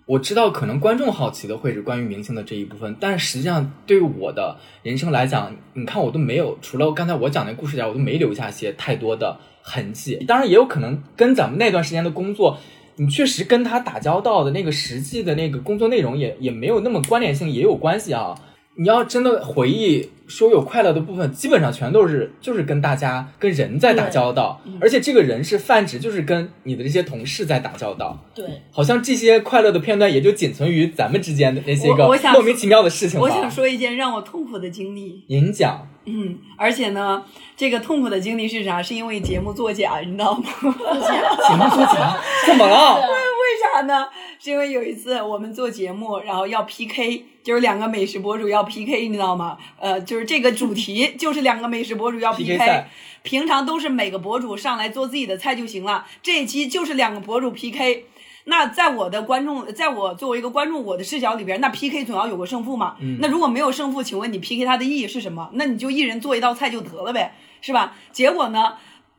[0.07, 10.15] 我知道可能观众好奇的会是关于明星的这一部分，但实际上对于我的人生来讲，你看我都没有，除了刚才我讲的故事点，我都没留下些太多的痕迹。
[10.25, 12.57] 当然也有可能跟咱们那段时间的工作，
[12.95, 18.33] 你确实跟他打交道的那个实际的那个工作内容也也没有那么关联性，也有关系啊。
[18.79, 28.23] 你要真的回忆说有快乐的部分，基本上全都是就是跟大家跟人在打交道，而且这个人是泛指，就是跟你的这些同事在打交道。
[28.35, 33.25] 对，好像这些快乐的片段也就仅存于咱们之间的那些个莫名其妙的事情吧。
[33.25, 35.23] 我想说一件让我痛苦的经历。
[35.27, 37.23] 演讲，嗯，而且呢，
[37.57, 38.81] 这个痛苦的经历是啥？
[38.81, 40.43] 是因为节目作假， 你知道吗？
[40.61, 42.95] 节目作假，怎么了？
[43.37, 44.07] 为啥呢？
[44.39, 49.57] 是因为有一次我们做节目，然后要 PK，就是两个美食博主要 PK，你知道吗？
[49.79, 52.89] 呃，就是这个主题就是两个美食博主要 PK 赛
[53.23, 58.05] 平常都是每个博主上来做自己的菜就行了，这一期就是两个博主 PK。
[58.49, 62.95] 那在我的观众，在我作为一个观众，我的视角里边，那 PK 总要有个胜负嘛。
[63.19, 65.49] 那如果没有胜负，请问你 PK 它的意义是什么？
[65.53, 67.93] 那你就一人做一道菜就得了呗，是吧？
[68.13, 68.75] 结果呢？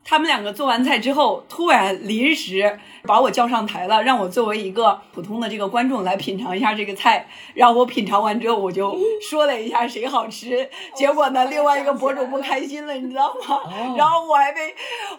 [0.09, 7.27] 他们两个做完菜之后，突然临时把我叫上台了，让我作为一个普通的这个观众来品尝一下这个菜。
[7.53, 10.67] 然后我品尝完之后，我就 说了一下谁好吃。
[10.95, 13.61] 结果呢，另外一个博主不开心了，你知道吗？
[13.95, 14.73] 然后我还被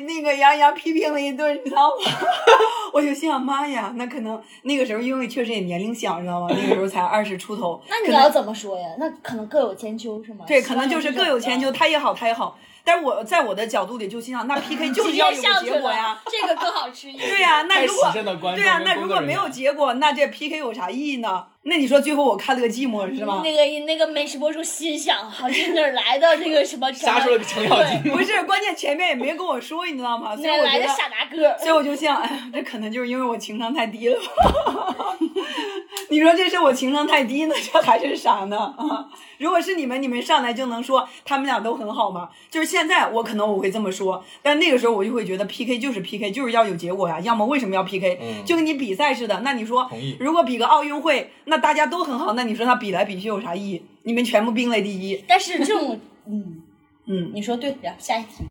[0.05, 2.11] 那个杨洋批评了一顿，你知道吗？
[2.93, 6.49] 我就心想，妈呀，那可能那个时候因为确实也年龄小，你知道吗？
[6.51, 7.81] 那个时候才二十出头。
[7.89, 8.89] 那你要怎么说呀？
[8.99, 10.45] 那可能各有千秋是吗？
[10.49, 12.59] 对，可能就是各有千秋，他也好，他也好。
[12.85, 16.20] 但是我在我的角度里就心想，那 PK 就是要有结果呀。
[16.31, 17.28] 这个更好吃一点。
[17.31, 18.11] 对呀、那如果
[18.55, 21.47] 对呀、跟那如果没有结果，那这 PK 有啥意义呢？
[21.62, 23.43] 那你说最后我看了个寂寞是吗？
[23.45, 26.91] 那个那个美食博主心想，好，像哪儿来的这个什么？
[26.95, 28.01] 瞎说了个程咬金。
[28.11, 30.35] 不是，关键前面也没跟我说，你知道吗？
[30.35, 31.59] 所以哪来的我觉得，傻大个？
[31.59, 35.16] 所以我就想，哎呀，这可能就是因为我情商太低了吧？
[36.09, 38.57] 你说这是我情商太低呢，这还是啥呢？
[38.78, 39.07] 啊，
[39.39, 42.31] 如果是你们，你们上来就能说他们俩都很好吗？
[42.51, 49.41] 就是现在我可能我会这么说，但那个时候我就会觉得 PK 就是 PK，就是要有结果呀，要么为什么要 PK？、嗯就跟你比赛似的。
[49.45, 53.82] 那你说同意，如果比个奥运会，那大家都很好，那你说他比来比去有啥意义？
[54.05, 56.62] 你们全部并列第一，但是这种， 嗯，
[57.06, 58.44] 嗯，你说对，然后下一题。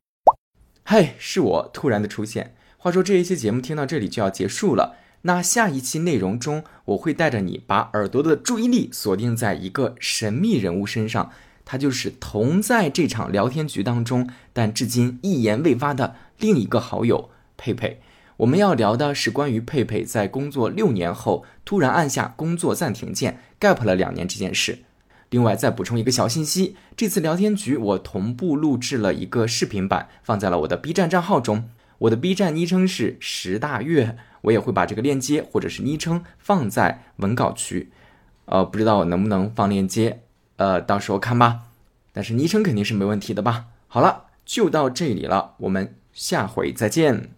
[0.84, 2.56] 嘿，是我突然的出现。
[2.78, 11.32] 话说这一期节目听到这里就要结束了，那下一期内容中，我会带着你把耳朵的注意力锁定在一个神秘人物身上，
[11.64, 18.02] 他就是同在这场聊天局当中，但至今一言未发的另一个好友佩佩。
[18.40, 24.80] 我们要聊的是关于佩佩在工作六年后突然按下工作暂停键，gap 了两年这件事。
[25.30, 31.70] 另外再补充一个小信息，这次聊天局我同步录制了一个视频版，放在了我的 B 站账号中。
[31.98, 37.92] 我的 B 站昵称是石大月，我也会把这个链接或者是昵称放在文稿区。
[38.46, 40.22] 呃，不知道我能不能放链接，
[40.56, 41.64] 呃，到时候看吧。
[42.14, 43.66] 但是昵称肯定是没问题的吧？
[43.90, 47.32] 好了，就到这里了，我们下回再见。